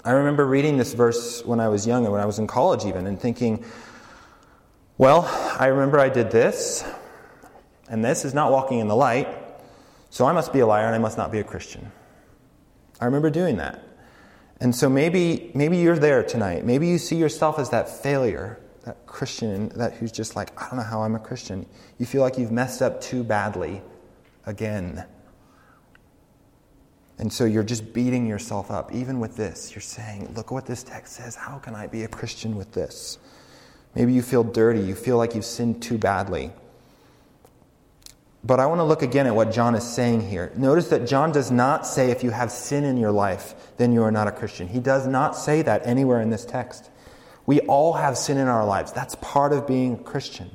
I 0.05 0.13
remember 0.13 0.47
reading 0.47 0.79
this 0.79 0.95
verse 0.95 1.45
when 1.45 1.61
I 1.61 1.69
was 1.69 1.87
young 1.87 2.05
and 2.05 2.13
when 2.13 2.23
I 2.23 2.27
was 2.27 2.39
in 2.39 2.47
college, 2.47 2.85
even, 2.85 3.07
and 3.07 3.21
thinking, 3.21 3.65
well, 4.97 5.25
I 5.59 5.67
remember 5.67 5.99
I 5.99 6.09
did 6.09 6.31
this, 6.31 6.85
and 7.89 8.05
this 8.05 8.25
is 8.25 8.33
not 8.33 8.51
walking 8.51 8.79
in 8.79 8.89
the 8.89 8.97
light, 8.97 9.29
so 10.09 10.27
I 10.27 10.33
must 10.33 10.53
be 10.53 10.61
a 10.61 10.67
liar 10.67 10.87
and 10.87 10.95
I 10.95 10.99
must 10.99 11.19
not 11.19 11.31
be 11.31 11.39
a 11.39 11.45
Christian. 11.45 11.93
I 13.01 13.05
remember 13.05 13.31
doing 13.31 13.57
that. 13.57 13.83
And 14.61 14.75
so 14.75 14.89
maybe, 14.89 15.51
maybe 15.55 15.79
you're 15.79 15.99
there 15.99 16.23
tonight. 16.23 16.65
Maybe 16.65 16.87
you 16.87 16.99
see 16.99 17.17
yourself 17.17 17.59
as 17.59 17.71
that 17.71 17.89
failure 17.89 18.59
that 18.85 19.07
Christian 19.07 19.69
that 19.71 19.95
who's 19.95 20.13
just 20.13 20.37
like, 20.37 20.51
I 20.61 20.69
don't 20.69 20.77
know 20.79 20.85
how 20.85 21.03
I'm 21.03 21.15
a 21.15 21.19
Christian. 21.19 21.67
You 21.99 22.07
feel 22.07 22.23
like 22.23 22.39
you've 22.39 22.53
messed 22.53 22.83
up 22.83 23.01
too 23.01 23.23
badly 23.25 23.83
again. 24.47 25.05
And 27.21 27.31
so 27.31 27.45
you're 27.45 27.63
just 27.63 27.93
beating 27.93 28.27
yourself 28.27 28.71
up. 28.71 28.95
Even 28.95 29.21
with 29.21 29.37
this, 29.37 29.75
you're 29.75 29.83
saying, 29.83 30.33
Look 30.35 30.51
what 30.51 30.65
this 30.65 30.83
text 30.83 31.13
says. 31.13 31.37
How 31.37 31.59
can 31.59 31.75
I 31.75 31.87
be 31.87 32.03
a 32.03 32.09
Christian 32.09 32.57
with 32.57 32.73
this? 32.73 33.19
Maybe 33.95 34.15
you 34.15 34.23
feel 34.23 34.43
dirty. 34.43 34.81
You 34.81 34.95
feel 34.95 35.19
like 35.19 35.35
you've 35.35 35.45
sinned 35.45 35.83
too 35.83 35.99
badly. 35.99 36.51
But 38.43 38.59
I 38.59 38.65
want 38.65 38.79
to 38.79 38.85
look 38.85 39.03
again 39.03 39.27
at 39.27 39.35
what 39.35 39.53
John 39.53 39.75
is 39.75 39.85
saying 39.85 40.31
here. 40.31 40.51
Notice 40.57 40.89
that 40.89 41.07
John 41.07 41.31
does 41.31 41.51
not 41.51 41.87
say 41.87 42.11
if 42.11 42.25
you 42.25 42.31
have 42.31 42.51
sin 42.51 42.85
in 42.85 42.97
your 42.97 43.13
life, 43.13 43.55
then 43.77 43.93
you 43.93 44.03
are 44.03 44.11
not 44.11 44.27
a 44.27 44.33
Christian. 44.33 44.67
He 44.67 44.81
does 44.81 45.07
not 45.07 45.37
say 45.37 45.61
that 45.61 45.87
anywhere 45.87 46.23
in 46.23 46.31
this 46.31 46.47
text. 46.47 46.89
We 47.45 47.61
all 47.61 47.93
have 47.93 48.17
sin 48.17 48.39
in 48.39 48.49
our 48.49 48.65
lives. 48.65 48.93
That's 48.93 49.15
part 49.17 49.53
of 49.53 49.67
being 49.67 49.95
a 49.95 50.03
Christian. 50.03 50.51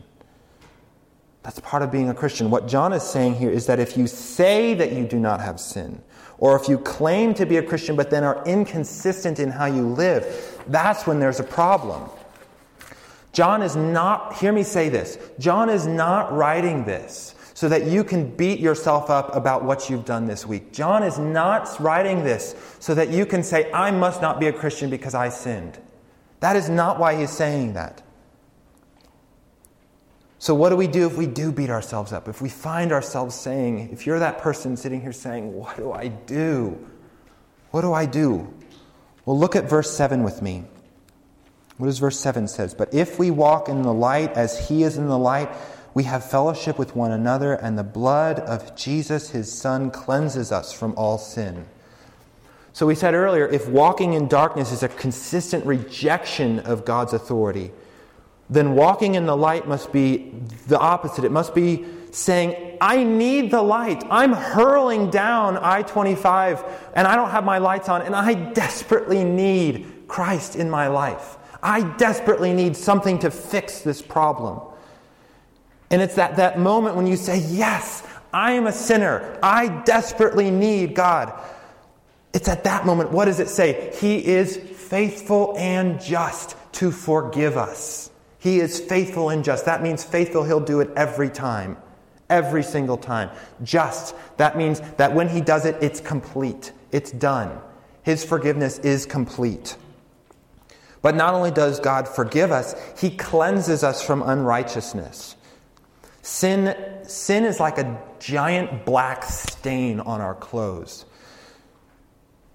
That's 1.43 1.59
part 1.59 1.83
of 1.83 1.91
being 1.91 2.09
a 2.09 2.15
Christian. 2.15 2.49
What 2.49 2.67
John 2.67 2.91
is 2.91 3.03
saying 3.03 3.35
here 3.35 3.51
is 3.51 3.67
that 3.67 3.79
if 3.79 3.95
you 3.95 4.07
say 4.07 4.73
that 4.73 4.93
you 4.93 5.05
do 5.05 5.19
not 5.19 5.41
have 5.41 5.59
sin, 5.59 6.01
or 6.37 6.59
if 6.59 6.67
you 6.67 6.77
claim 6.77 7.33
to 7.35 7.45
be 7.45 7.57
a 7.57 7.63
Christian 7.63 7.95
but 7.95 8.09
then 8.09 8.23
are 8.23 8.43
inconsistent 8.45 9.39
in 9.39 9.51
how 9.51 9.65
you 9.65 9.87
live, 9.87 10.63
that's 10.67 11.07
when 11.07 11.19
there's 11.19 11.39
a 11.39 11.43
problem. 11.43 12.09
John 13.31 13.61
is 13.61 13.75
not, 13.75 14.37
hear 14.37 14.53
me 14.53 14.63
say 14.63 14.89
this, 14.89 15.17
John 15.39 15.69
is 15.69 15.85
not 15.85 16.33
writing 16.33 16.85
this 16.85 17.35
so 17.53 17.69
that 17.69 17.85
you 17.85 18.03
can 18.03 18.33
beat 18.35 18.59
yourself 18.59 19.09
up 19.09 19.35
about 19.35 19.63
what 19.63 19.89
you've 19.89 20.05
done 20.05 20.25
this 20.25 20.45
week. 20.45 20.73
John 20.73 21.03
is 21.03 21.17
not 21.17 21.79
writing 21.79 22.23
this 22.23 22.55
so 22.79 22.93
that 22.95 23.09
you 23.09 23.25
can 23.25 23.43
say, 23.43 23.71
I 23.71 23.91
must 23.91 24.21
not 24.21 24.39
be 24.39 24.47
a 24.47 24.53
Christian 24.53 24.89
because 24.89 25.15
I 25.15 25.29
sinned. 25.29 25.79
That 26.41 26.55
is 26.55 26.69
not 26.69 26.99
why 26.99 27.17
he's 27.17 27.31
saying 27.31 27.73
that. 27.73 28.01
So, 30.45 30.53
what 30.53 30.69
do 30.69 30.75
we 30.75 30.85
do 30.85 31.07
if 31.07 31.17
we 31.17 31.25
do 31.25 31.51
beat 31.51 31.71
ourselves 31.71 32.13
up? 32.13 32.27
If 32.27 32.39
we 32.39 32.49
find 32.49 32.91
ourselves 32.91 33.33
saying, 33.33 33.89
if 33.91 34.05
you're 34.05 34.19
that 34.19 34.37
person 34.37 34.77
sitting 34.77 35.01
here 35.01 35.11
saying, 35.11 35.51
What 35.51 35.75
do 35.75 35.91
I 35.91 36.09
do? 36.09 36.77
What 37.71 37.81
do 37.81 37.93
I 37.93 38.05
do? 38.05 38.53
Well, 39.25 39.39
look 39.39 39.55
at 39.55 39.67
verse 39.67 39.89
7 39.89 40.21
with 40.21 40.43
me. 40.43 40.65
What 41.77 41.87
does 41.87 41.97
verse 41.97 42.19
7 42.19 42.47
says? 42.47 42.75
But 42.75 42.93
if 42.93 43.17
we 43.17 43.31
walk 43.31 43.69
in 43.69 43.81
the 43.81 43.91
light 43.91 44.33
as 44.33 44.69
he 44.69 44.83
is 44.83 44.99
in 44.99 45.07
the 45.07 45.17
light, 45.17 45.49
we 45.95 46.03
have 46.03 46.29
fellowship 46.29 46.77
with 46.77 46.95
one 46.95 47.11
another, 47.11 47.53
and 47.53 47.75
the 47.75 47.83
blood 47.83 48.39
of 48.41 48.75
Jesus, 48.75 49.31
his 49.31 49.51
son, 49.51 49.89
cleanses 49.89 50.51
us 50.51 50.71
from 50.71 50.93
all 50.95 51.17
sin. 51.17 51.65
So 52.71 52.85
we 52.85 52.93
said 52.93 53.15
earlier 53.15 53.47
if 53.47 53.67
walking 53.67 54.13
in 54.13 54.27
darkness 54.27 54.71
is 54.71 54.83
a 54.83 54.89
consistent 54.89 55.65
rejection 55.65 56.59
of 56.59 56.85
God's 56.85 57.13
authority, 57.13 57.71
then 58.49 58.75
walking 58.75 59.15
in 59.15 59.25
the 59.25 59.35
light 59.35 59.67
must 59.67 59.91
be 59.91 60.31
the 60.67 60.79
opposite. 60.79 61.23
It 61.23 61.31
must 61.31 61.55
be 61.55 61.85
saying, 62.11 62.77
I 62.79 63.03
need 63.03 63.51
the 63.51 63.61
light. 63.61 64.03
I'm 64.09 64.33
hurling 64.33 65.09
down 65.09 65.57
I 65.57 65.81
25 65.81 66.63
and 66.95 67.07
I 67.07 67.15
don't 67.15 67.31
have 67.31 67.43
my 67.43 67.57
lights 67.57 67.89
on, 67.89 68.01
and 68.01 68.15
I 68.15 68.33
desperately 68.33 69.23
need 69.23 70.07
Christ 70.07 70.55
in 70.55 70.69
my 70.69 70.87
life. 70.87 71.37
I 71.61 71.81
desperately 71.97 72.53
need 72.53 72.77
something 72.77 73.19
to 73.19 73.31
fix 73.31 73.81
this 73.81 74.01
problem. 74.01 74.61
And 75.89 76.01
it's 76.01 76.15
that, 76.15 76.35
that 76.35 76.59
moment 76.59 76.95
when 76.95 77.07
you 77.07 77.15
say, 77.15 77.39
Yes, 77.39 78.03
I 78.31 78.51
am 78.51 78.67
a 78.67 78.71
sinner. 78.71 79.39
I 79.41 79.67
desperately 79.83 80.51
need 80.51 80.93
God. 80.93 81.33
It's 82.33 82.49
at 82.49 82.65
that 82.65 82.85
moment, 82.85 83.11
what 83.11 83.25
does 83.25 83.39
it 83.39 83.47
say? 83.47 83.93
He 83.99 84.25
is 84.25 84.57
faithful 84.57 85.55
and 85.57 86.01
just 86.01 86.57
to 86.73 86.91
forgive 86.91 87.55
us. 87.55 88.11
He 88.45 88.59
is 88.59 88.79
faithful 88.79 89.31
and 89.31 89.43
just. 89.43 89.65
That 89.65 89.81
means 89.81 90.03
faithful, 90.03 90.43
he'll 90.43 90.59
do 90.59 90.79
it 90.79 90.91
every 90.95 91.31
time. 91.31 91.77
Every 92.29 92.61
single 92.61 92.95
time. 92.95 93.31
Just. 93.63 94.13
That 94.37 94.55
means 94.55 94.81
that 94.97 95.15
when 95.15 95.29
he 95.29 95.41
does 95.41 95.65
it, 95.65 95.75
it's 95.81 95.99
complete. 95.99 96.71
It's 96.91 97.09
done. 97.09 97.59
His 98.03 98.23
forgiveness 98.23 98.77
is 98.77 99.07
complete. 99.07 99.77
But 101.01 101.15
not 101.15 101.33
only 101.33 101.49
does 101.49 101.79
God 101.79 102.07
forgive 102.07 102.51
us, 102.51 102.75
He 103.01 103.09
cleanses 103.09 103.83
us 103.83 104.03
from 104.03 104.21
unrighteousness. 104.21 105.35
Sin, 106.21 107.01
sin 107.01 107.45
is 107.45 107.59
like 107.59 107.79
a 107.79 107.99
giant 108.19 108.85
black 108.85 109.23
stain 109.23 109.99
on 109.99 110.21
our 110.21 110.35
clothes. 110.35 111.05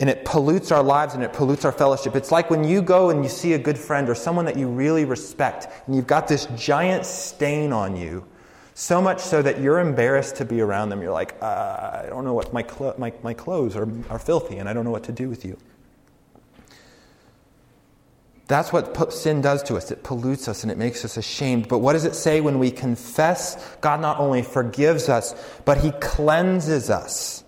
And 0.00 0.08
it 0.08 0.24
pollutes 0.24 0.72
our 0.72 0.82
lives 0.82 1.14
and 1.14 1.22
it 1.22 1.32
pollutes 1.32 1.64
our 1.66 1.72
fellowship. 1.72 2.16
It's 2.16 2.32
like 2.32 2.50
when 2.50 2.64
you 2.64 2.80
go 2.80 3.10
and 3.10 3.22
you 3.22 3.28
see 3.28 3.52
a 3.52 3.58
good 3.58 3.78
friend 3.78 4.08
or 4.08 4.14
someone 4.14 4.46
that 4.46 4.56
you 4.56 4.66
really 4.66 5.04
respect, 5.04 5.68
and 5.86 5.94
you've 5.94 6.06
got 6.06 6.26
this 6.26 6.46
giant 6.56 7.04
stain 7.04 7.72
on 7.72 7.96
you, 7.96 8.24
so 8.72 9.02
much 9.02 9.20
so 9.20 9.42
that 9.42 9.60
you're 9.60 9.78
embarrassed 9.78 10.36
to 10.36 10.46
be 10.46 10.62
around 10.62 10.88
them. 10.88 11.02
You're 11.02 11.12
like, 11.12 11.34
uh, 11.42 12.02
I 12.04 12.06
don't 12.08 12.24
know 12.24 12.32
what 12.32 12.50
my, 12.52 12.62
clo- 12.62 12.94
my, 12.96 13.12
my 13.22 13.34
clothes 13.34 13.76
are, 13.76 13.86
are 14.08 14.18
filthy, 14.18 14.56
and 14.56 14.70
I 14.70 14.72
don't 14.72 14.84
know 14.84 14.90
what 14.90 15.04
to 15.04 15.12
do 15.12 15.28
with 15.28 15.44
you. 15.44 15.58
That's 18.50 18.72
what 18.72 19.12
sin 19.12 19.42
does 19.42 19.62
to 19.64 19.76
us. 19.76 19.92
It 19.92 20.02
pollutes 20.02 20.48
us 20.48 20.64
and 20.64 20.72
it 20.72 20.78
makes 20.78 21.04
us 21.04 21.16
ashamed. 21.16 21.68
But 21.68 21.78
what 21.78 21.92
does 21.92 22.04
it 22.04 22.16
say 22.16 22.40
when 22.40 22.58
we 22.58 22.72
confess? 22.72 23.76
God 23.80 24.00
not 24.00 24.18
only 24.18 24.42
forgives 24.42 25.08
us, 25.08 25.36
but 25.64 25.78
He 25.78 25.92
cleanses 26.00 26.90
us. 26.90 27.44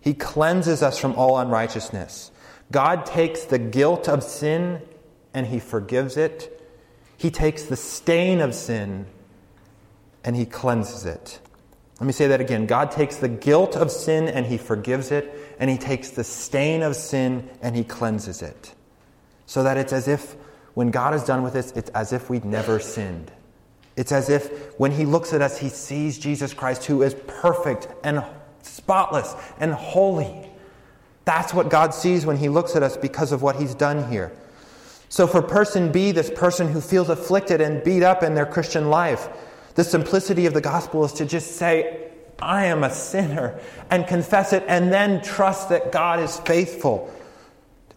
He 0.00 0.14
cleanses 0.14 0.82
us 0.82 0.98
from 0.98 1.14
all 1.14 1.38
unrighteousness. 1.38 2.30
God 2.70 3.06
takes 3.06 3.44
the 3.44 3.58
guilt 3.58 4.08
of 4.08 4.22
sin 4.22 4.82
and 5.34 5.46
He 5.46 5.58
forgives 5.58 6.16
it. 6.16 6.54
He 7.16 7.30
takes 7.30 7.64
the 7.64 7.76
stain 7.76 8.40
of 8.40 8.54
sin 8.54 9.06
and 10.24 10.36
He 10.36 10.46
cleanses 10.46 11.04
it. 11.04 11.40
Let 12.00 12.06
me 12.06 12.12
say 12.12 12.28
that 12.28 12.40
again. 12.40 12.66
God 12.66 12.90
takes 12.90 13.16
the 13.16 13.28
guilt 13.28 13.76
of 13.76 13.90
sin 13.90 14.28
and 14.28 14.46
He 14.46 14.56
forgives 14.56 15.10
it, 15.10 15.56
and 15.58 15.68
He 15.68 15.76
takes 15.76 16.10
the 16.10 16.22
stain 16.22 16.82
of 16.82 16.94
sin 16.94 17.48
and 17.60 17.74
He 17.74 17.82
cleanses 17.82 18.40
it 18.40 18.74
so 19.46 19.62
that 19.64 19.76
it's 19.78 19.92
as 19.92 20.06
if 20.06 20.36
when 20.74 20.90
God 20.92 21.12
is 21.14 21.24
done 21.24 21.42
with 21.42 21.56
us, 21.56 21.72
it's 21.72 21.90
as 21.90 22.12
if 22.12 22.30
we'd 22.30 22.44
never 22.44 22.78
sinned. 22.78 23.32
It's 23.96 24.12
as 24.12 24.30
if 24.30 24.78
when 24.78 24.92
He 24.92 25.04
looks 25.04 25.32
at 25.32 25.42
us, 25.42 25.58
He 25.58 25.70
sees 25.70 26.18
Jesus 26.18 26.54
Christ, 26.54 26.84
who 26.84 27.02
is 27.02 27.16
perfect 27.26 27.88
and 28.04 28.22
spotless 28.68 29.34
and 29.58 29.72
holy. 29.72 30.48
That's 31.24 31.52
what 31.52 31.70
God 31.70 31.92
sees 31.94 32.24
when 32.24 32.36
He 32.36 32.48
looks 32.48 32.76
at 32.76 32.82
us 32.82 32.96
because 32.96 33.32
of 33.32 33.42
what 33.42 33.56
He's 33.56 33.74
done 33.74 34.10
here. 34.10 34.32
So, 35.08 35.26
for 35.26 35.42
person 35.42 35.90
B, 35.90 36.12
this 36.12 36.30
person 36.30 36.68
who 36.68 36.80
feels 36.80 37.08
afflicted 37.08 37.60
and 37.60 37.82
beat 37.82 38.02
up 38.02 38.22
in 38.22 38.34
their 38.34 38.46
Christian 38.46 38.90
life, 38.90 39.28
the 39.74 39.84
simplicity 39.84 40.46
of 40.46 40.54
the 40.54 40.60
gospel 40.60 41.04
is 41.04 41.12
to 41.14 41.26
just 41.26 41.56
say, 41.56 42.10
I 42.38 42.66
am 42.66 42.84
a 42.84 42.90
sinner, 42.90 43.58
and 43.90 44.06
confess 44.06 44.52
it, 44.52 44.64
and 44.68 44.92
then 44.92 45.22
trust 45.22 45.70
that 45.70 45.92
God 45.92 46.20
is 46.20 46.38
faithful 46.40 47.12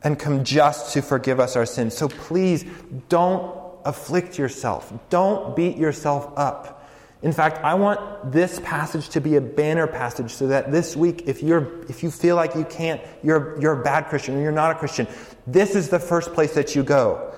and 0.04 0.18
come 0.18 0.44
just 0.44 0.94
to 0.94 1.02
forgive 1.02 1.40
us 1.40 1.56
our 1.56 1.66
sins. 1.66 1.96
So 1.96 2.08
please 2.08 2.66
don't 3.10 3.56
afflict 3.86 4.38
yourself. 4.38 4.92
Don't 5.10 5.56
beat 5.56 5.78
yourself 5.78 6.32
up. 6.38 6.81
In 7.24 7.32
fact, 7.32 7.64
I 7.64 7.76
want 7.76 8.32
this 8.32 8.60
passage 8.62 9.10
to 9.10 9.22
be 9.22 9.36
a 9.36 9.42
banner 9.42 9.86
passage 9.86 10.32
so 10.32 10.48
that 10.48 10.72
this 10.72 10.96
week, 10.96 11.24
if, 11.28 11.44
you're, 11.44 11.84
if 11.88 12.02
you 12.02 12.10
feel 12.10 12.36
like 12.36 12.56
you 12.56 12.66
can't, 12.66 13.00
you're, 13.22 13.60
you're 13.62 13.80
a 13.80 13.84
bad 13.84 14.08
Christian 14.08 14.38
or 14.38 14.42
you're 14.42 14.52
not 14.52 14.72
a 14.72 14.80
Christian, 14.80 15.08
this 15.46 15.76
is 15.76 15.90
the 15.90 16.00
first 16.00 16.34
place 16.34 16.56
that 16.56 16.76
you 16.76 16.82
go. 16.84 17.32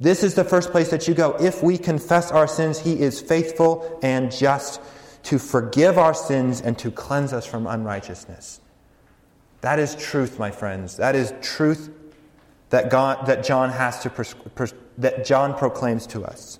This 0.00 0.24
is 0.24 0.34
the 0.34 0.44
first 0.44 0.70
place 0.70 0.90
that 0.90 1.06
you 1.06 1.14
go. 1.14 1.36
If 1.40 1.62
we 1.62 1.78
confess 1.78 2.32
our 2.32 2.48
sins, 2.48 2.80
He 2.80 3.00
is 3.00 3.20
faithful 3.20 4.00
and 4.02 4.32
just 4.32 4.80
to 5.24 5.38
forgive 5.38 5.98
our 5.98 6.14
sins 6.14 6.60
and 6.60 6.76
to 6.78 6.90
cleanse 6.90 7.32
us 7.32 7.46
from 7.46 7.66
unrighteousness. 7.66 8.60
That 9.60 9.78
is 9.78 9.94
truth, 9.96 10.38
my 10.38 10.50
friends. 10.50 10.96
That 10.96 11.14
is 11.14 11.32
truth 11.40 11.90
that, 12.70 12.90
God, 12.90 13.26
that 13.26 13.44
John 13.44 13.70
has 13.70 14.00
to 14.00 14.72
that 14.98 15.24
John 15.24 15.54
proclaims 15.54 16.06
to 16.08 16.24
us. 16.24 16.58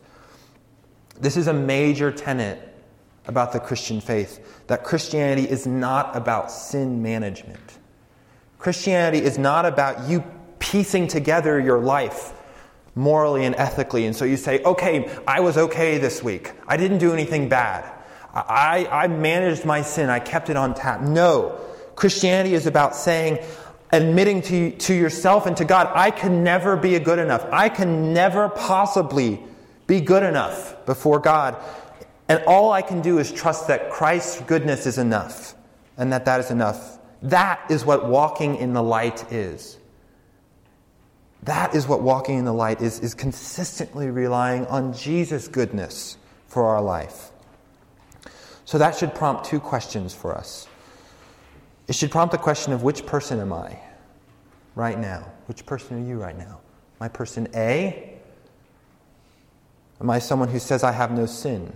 This 1.20 1.36
is 1.36 1.46
a 1.46 1.52
major 1.52 2.12
tenet 2.12 2.64
about 3.26 3.52
the 3.52 3.60
Christian 3.60 4.00
faith 4.00 4.66
that 4.68 4.84
Christianity 4.84 5.48
is 5.48 5.66
not 5.66 6.16
about 6.16 6.50
sin 6.50 7.02
management. 7.02 7.78
Christianity 8.58 9.18
is 9.18 9.38
not 9.38 9.66
about 9.66 10.08
you 10.08 10.24
piecing 10.58 11.08
together 11.08 11.60
your 11.60 11.78
life 11.78 12.32
morally 12.94 13.44
and 13.44 13.54
ethically. 13.54 14.06
And 14.06 14.16
so 14.16 14.24
you 14.24 14.36
say, 14.36 14.62
okay, 14.62 15.08
I 15.26 15.40
was 15.40 15.56
okay 15.56 15.98
this 15.98 16.22
week. 16.22 16.52
I 16.66 16.76
didn't 16.76 16.98
do 16.98 17.12
anything 17.12 17.48
bad. 17.48 17.92
I, 18.34 18.88
I 18.90 19.06
managed 19.08 19.64
my 19.64 19.82
sin. 19.82 20.10
I 20.10 20.18
kept 20.18 20.50
it 20.50 20.56
on 20.56 20.74
tap. 20.74 21.00
No. 21.00 21.60
Christianity 21.94 22.54
is 22.54 22.66
about 22.66 22.94
saying, 22.94 23.38
admitting 23.92 24.42
to, 24.42 24.70
to 24.72 24.94
yourself 24.94 25.46
and 25.46 25.56
to 25.56 25.64
God, 25.64 25.90
I 25.94 26.10
can 26.10 26.44
never 26.44 26.76
be 26.76 26.98
good 26.98 27.18
enough. 27.18 27.46
I 27.50 27.68
can 27.68 28.12
never 28.12 28.48
possibly 28.48 29.40
be 29.88 30.00
good 30.00 30.22
enough 30.22 30.86
before 30.86 31.18
God. 31.18 31.56
And 32.28 32.44
all 32.46 32.70
I 32.70 32.82
can 32.82 33.00
do 33.00 33.18
is 33.18 33.32
trust 33.32 33.66
that 33.66 33.90
Christ's 33.90 34.42
goodness 34.42 34.86
is 34.86 34.98
enough 34.98 35.56
and 35.96 36.12
that 36.12 36.26
that 36.26 36.38
is 36.38 36.52
enough. 36.52 36.98
That 37.22 37.60
is 37.68 37.84
what 37.84 38.06
walking 38.06 38.56
in 38.56 38.74
the 38.74 38.82
light 38.82 39.32
is. 39.32 39.78
That 41.44 41.74
is 41.74 41.88
what 41.88 42.02
walking 42.02 42.38
in 42.38 42.44
the 42.44 42.52
light 42.52 42.82
is, 42.82 43.00
is 43.00 43.14
consistently 43.14 44.10
relying 44.10 44.66
on 44.66 44.92
Jesus' 44.92 45.48
goodness 45.48 46.18
for 46.46 46.66
our 46.66 46.82
life. 46.82 47.30
So 48.66 48.76
that 48.76 48.94
should 48.94 49.14
prompt 49.14 49.46
two 49.46 49.58
questions 49.58 50.14
for 50.14 50.36
us. 50.36 50.68
It 51.86 51.94
should 51.94 52.10
prompt 52.10 52.32
the 52.32 52.38
question 52.38 52.74
of 52.74 52.82
which 52.82 53.06
person 53.06 53.40
am 53.40 53.54
I 53.54 53.78
right 54.74 54.98
now? 54.98 55.32
Which 55.46 55.64
person 55.64 56.04
are 56.04 56.06
you 56.06 56.20
right 56.20 56.36
now? 56.36 56.60
My 57.00 57.08
person 57.08 57.48
A? 57.54 58.17
Am 60.00 60.10
I 60.10 60.18
someone 60.18 60.48
who 60.48 60.58
says 60.58 60.84
I 60.84 60.92
have 60.92 61.10
no 61.10 61.26
sin? 61.26 61.72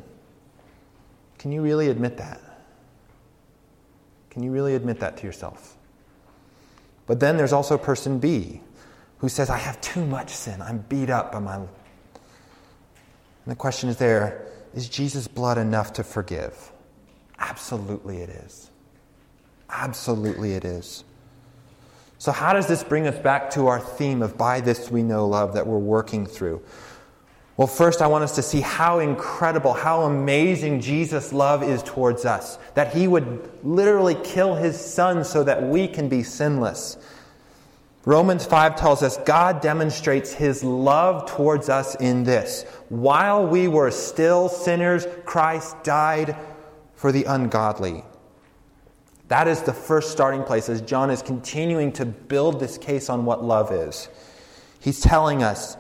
Can 1.38 1.52
you 1.52 1.62
really 1.62 1.88
admit 1.88 2.18
that? 2.18 2.40
Can 4.30 4.42
you 4.42 4.50
really 4.50 4.74
admit 4.74 5.00
that 5.00 5.16
to 5.18 5.26
yourself? 5.26 5.76
But 7.06 7.20
then 7.20 7.37
there's 7.37 7.52
also 7.52 7.76
person 7.76 8.18
B 8.18 8.61
who 9.18 9.28
says, 9.28 9.50
I 9.50 9.58
have 9.58 9.80
too 9.80 10.04
much 10.06 10.30
sin. 10.30 10.62
I'm 10.62 10.78
beat 10.88 11.11
up 11.11 11.32
by 11.32 11.40
my. 11.40 11.56
And 11.56 11.68
the 13.46 13.56
question 13.56 13.88
is 13.88 13.96
there 13.96 14.46
is 14.74 14.88
Jesus' 14.88 15.28
blood 15.28 15.58
enough 15.58 15.92
to 15.94 16.04
forgive? 16.04 16.70
Absolutely 17.38 18.18
it 18.18 18.30
is. 18.30 18.70
Absolutely, 19.68 20.52
it 20.52 20.64
is. 20.64 21.04
So, 22.18 22.30
how 22.30 22.52
does 22.52 22.68
this 22.68 22.85
bring 22.85 23.06
us 23.06 23.18
back 23.18 23.50
to 23.52 23.66
our 23.66 23.80
theme 23.80 24.22
of 24.22 24.38
by 24.38 24.61
this 24.61 24.90
we 24.90 25.02
know 25.02 25.26
love 25.26 25.54
that 25.54 25.66
we're 25.66 25.78
working 25.78 26.26
through? 26.26 26.62
Well, 27.57 27.69
first, 27.69 28.01
I 28.01 28.07
want 28.07 28.25
us 28.25 28.35
to 28.37 28.43
see 28.43 28.62
how 28.62 29.01
incredible, 29.01 29.75
how 29.75 30.03
amazing 30.03 30.81
Jesus' 30.81 31.33
love 31.33 31.62
is 31.62 31.83
towards 31.83 32.25
us. 32.25 32.59
That 32.75 32.95
he 32.95 33.07
would 33.07 33.51
literally 33.62 34.17
kill 34.25 34.55
his 34.55 34.81
son 34.81 35.23
so 35.25 35.45
that 35.45 35.62
we 35.62 35.87
can 35.87 36.09
be 36.09 36.23
sinless. 36.23 36.97
Romans 38.05 38.45
5 38.45 38.75
tells 38.75 39.03
us 39.03 39.19
God 39.19 39.61
demonstrates 39.61 40.33
his 40.33 40.65
love 40.65 41.31
towards 41.31 41.69
us 41.69 41.95
in 41.97 42.25
this. 42.25 42.65
While 42.88 43.47
we 43.47 43.69
were 43.69 43.91
still 43.91 44.49
sinners, 44.49 45.07
Christ 45.25 45.77
died 45.85 46.37
for 46.95 47.12
the 47.12 47.25
ungodly. 47.25 48.03
That 49.29 49.47
is 49.47 49.62
the 49.62 49.73
first 49.73 50.11
starting 50.11 50.43
place 50.43 50.69
as 50.69 50.81
John 50.81 51.11
is 51.11 51.23
continuing 51.23 51.93
to 51.93 52.05
build 52.05 52.59
this 52.59 52.77
case 52.77 53.09
on 53.09 53.25
what 53.25 53.45
love 53.45 53.71
is. 53.71 54.09
He's 54.81 55.01
telling 55.01 55.43
us 55.43 55.77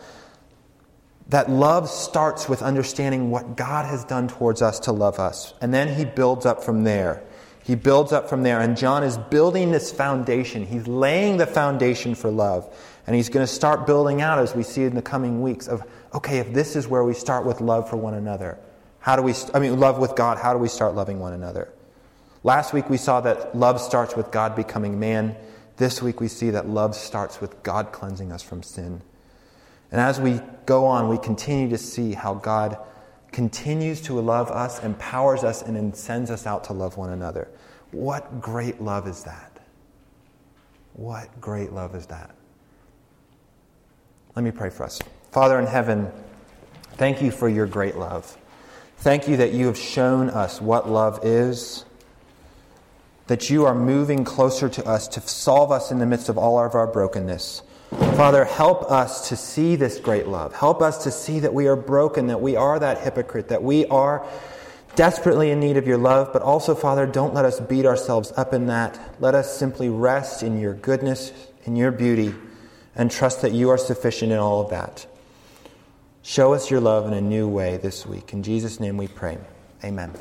that 1.28 1.50
love 1.50 1.88
starts 1.88 2.48
with 2.48 2.62
understanding 2.62 3.30
what 3.30 3.56
God 3.56 3.86
has 3.86 4.04
done 4.04 4.28
towards 4.28 4.60
us 4.60 4.80
to 4.80 4.92
love 4.92 5.18
us. 5.18 5.54
And 5.60 5.72
then 5.72 5.94
he 5.94 6.04
builds 6.04 6.46
up 6.46 6.62
from 6.62 6.84
there. 6.84 7.22
He 7.64 7.74
builds 7.74 8.12
up 8.12 8.28
from 8.28 8.42
there. 8.42 8.60
And 8.60 8.76
John 8.76 9.04
is 9.04 9.16
building 9.16 9.70
this 9.70 9.92
foundation. 9.92 10.66
He's 10.66 10.88
laying 10.88 11.36
the 11.36 11.46
foundation 11.46 12.14
for 12.14 12.30
love. 12.30 12.74
And 13.06 13.14
he's 13.16 13.28
going 13.28 13.46
to 13.46 13.52
start 13.52 13.86
building 13.86 14.20
out 14.20 14.38
as 14.38 14.54
we 14.54 14.62
see 14.62 14.82
in 14.84 14.94
the 14.94 15.02
coming 15.02 15.42
weeks 15.42 15.68
of, 15.68 15.82
okay, 16.14 16.38
if 16.38 16.52
this 16.52 16.76
is 16.76 16.88
where 16.88 17.04
we 17.04 17.14
start 17.14 17.46
with 17.46 17.60
love 17.60 17.88
for 17.88 17.96
one 17.96 18.14
another, 18.14 18.58
how 18.98 19.16
do 19.16 19.22
we, 19.22 19.34
I 19.54 19.58
mean, 19.58 19.78
love 19.80 19.98
with 19.98 20.14
God, 20.16 20.38
how 20.38 20.52
do 20.52 20.58
we 20.58 20.68
start 20.68 20.94
loving 20.94 21.18
one 21.18 21.32
another? 21.32 21.72
Last 22.44 22.72
week 22.72 22.90
we 22.90 22.96
saw 22.96 23.20
that 23.20 23.56
love 23.56 23.80
starts 23.80 24.16
with 24.16 24.30
God 24.32 24.56
becoming 24.56 24.98
man. 24.98 25.36
This 25.76 26.02
week 26.02 26.20
we 26.20 26.28
see 26.28 26.50
that 26.50 26.68
love 26.68 26.94
starts 26.94 27.40
with 27.40 27.62
God 27.62 27.92
cleansing 27.92 28.32
us 28.32 28.42
from 28.42 28.62
sin. 28.62 29.02
And 29.92 30.00
as 30.00 30.20
we 30.20 30.40
go 30.66 30.86
on, 30.86 31.08
we 31.08 31.18
continue 31.18 31.68
to 31.68 31.78
see 31.78 32.14
how 32.14 32.34
God 32.34 32.78
continues 33.30 34.00
to 34.02 34.18
love 34.20 34.50
us, 34.50 34.82
empowers 34.82 35.44
us, 35.44 35.62
and 35.62 35.94
sends 35.94 36.30
us 36.30 36.46
out 36.46 36.64
to 36.64 36.72
love 36.72 36.96
one 36.96 37.10
another. 37.10 37.48
What 37.92 38.40
great 38.40 38.80
love 38.80 39.06
is 39.06 39.24
that? 39.24 39.60
What 40.94 41.40
great 41.40 41.72
love 41.72 41.94
is 41.94 42.06
that? 42.06 42.34
Let 44.34 44.44
me 44.44 44.50
pray 44.50 44.70
for 44.70 44.84
us. 44.84 45.00
Father 45.30 45.58
in 45.58 45.66
heaven, 45.66 46.10
thank 46.92 47.22
you 47.22 47.30
for 47.30 47.48
your 47.48 47.66
great 47.66 47.96
love. 47.96 48.36
Thank 48.98 49.28
you 49.28 49.36
that 49.38 49.52
you 49.52 49.66
have 49.66 49.78
shown 49.78 50.30
us 50.30 50.60
what 50.60 50.88
love 50.88 51.20
is, 51.22 51.84
that 53.26 53.50
you 53.50 53.66
are 53.66 53.74
moving 53.74 54.24
closer 54.24 54.68
to 54.68 54.86
us 54.86 55.08
to 55.08 55.20
solve 55.20 55.70
us 55.70 55.90
in 55.90 55.98
the 55.98 56.06
midst 56.06 56.28
of 56.28 56.38
all 56.38 56.58
of 56.62 56.74
our 56.74 56.86
brokenness. 56.86 57.62
Father, 58.16 58.44
help 58.44 58.90
us 58.90 59.28
to 59.28 59.36
see 59.36 59.76
this 59.76 59.98
great 59.98 60.26
love. 60.26 60.54
Help 60.54 60.80
us 60.80 61.04
to 61.04 61.10
see 61.10 61.40
that 61.40 61.52
we 61.52 61.66
are 61.66 61.76
broken, 61.76 62.28
that 62.28 62.40
we 62.40 62.56
are 62.56 62.78
that 62.78 62.98
hypocrite, 62.98 63.48
that 63.48 63.62
we 63.62 63.86
are 63.86 64.26
desperately 64.94 65.50
in 65.50 65.60
need 65.60 65.76
of 65.76 65.86
your 65.86 65.98
love. 65.98 66.32
But 66.32 66.42
also, 66.42 66.74
Father, 66.74 67.06
don't 67.06 67.34
let 67.34 67.44
us 67.44 67.58
beat 67.60 67.86
ourselves 67.86 68.32
up 68.36 68.52
in 68.52 68.66
that. 68.66 69.16
Let 69.18 69.34
us 69.34 69.56
simply 69.56 69.88
rest 69.88 70.42
in 70.42 70.60
your 70.60 70.74
goodness, 70.74 71.32
in 71.64 71.76
your 71.76 71.90
beauty, 71.90 72.34
and 72.94 73.10
trust 73.10 73.42
that 73.42 73.52
you 73.52 73.70
are 73.70 73.78
sufficient 73.78 74.32
in 74.32 74.38
all 74.38 74.60
of 74.60 74.70
that. 74.70 75.06
Show 76.22 76.54
us 76.54 76.70
your 76.70 76.80
love 76.80 77.06
in 77.06 77.14
a 77.14 77.20
new 77.20 77.48
way 77.48 77.76
this 77.78 78.06
week. 78.06 78.32
In 78.32 78.42
Jesus' 78.42 78.78
name 78.78 78.96
we 78.96 79.08
pray. 79.08 79.38
Amen. 79.82 80.12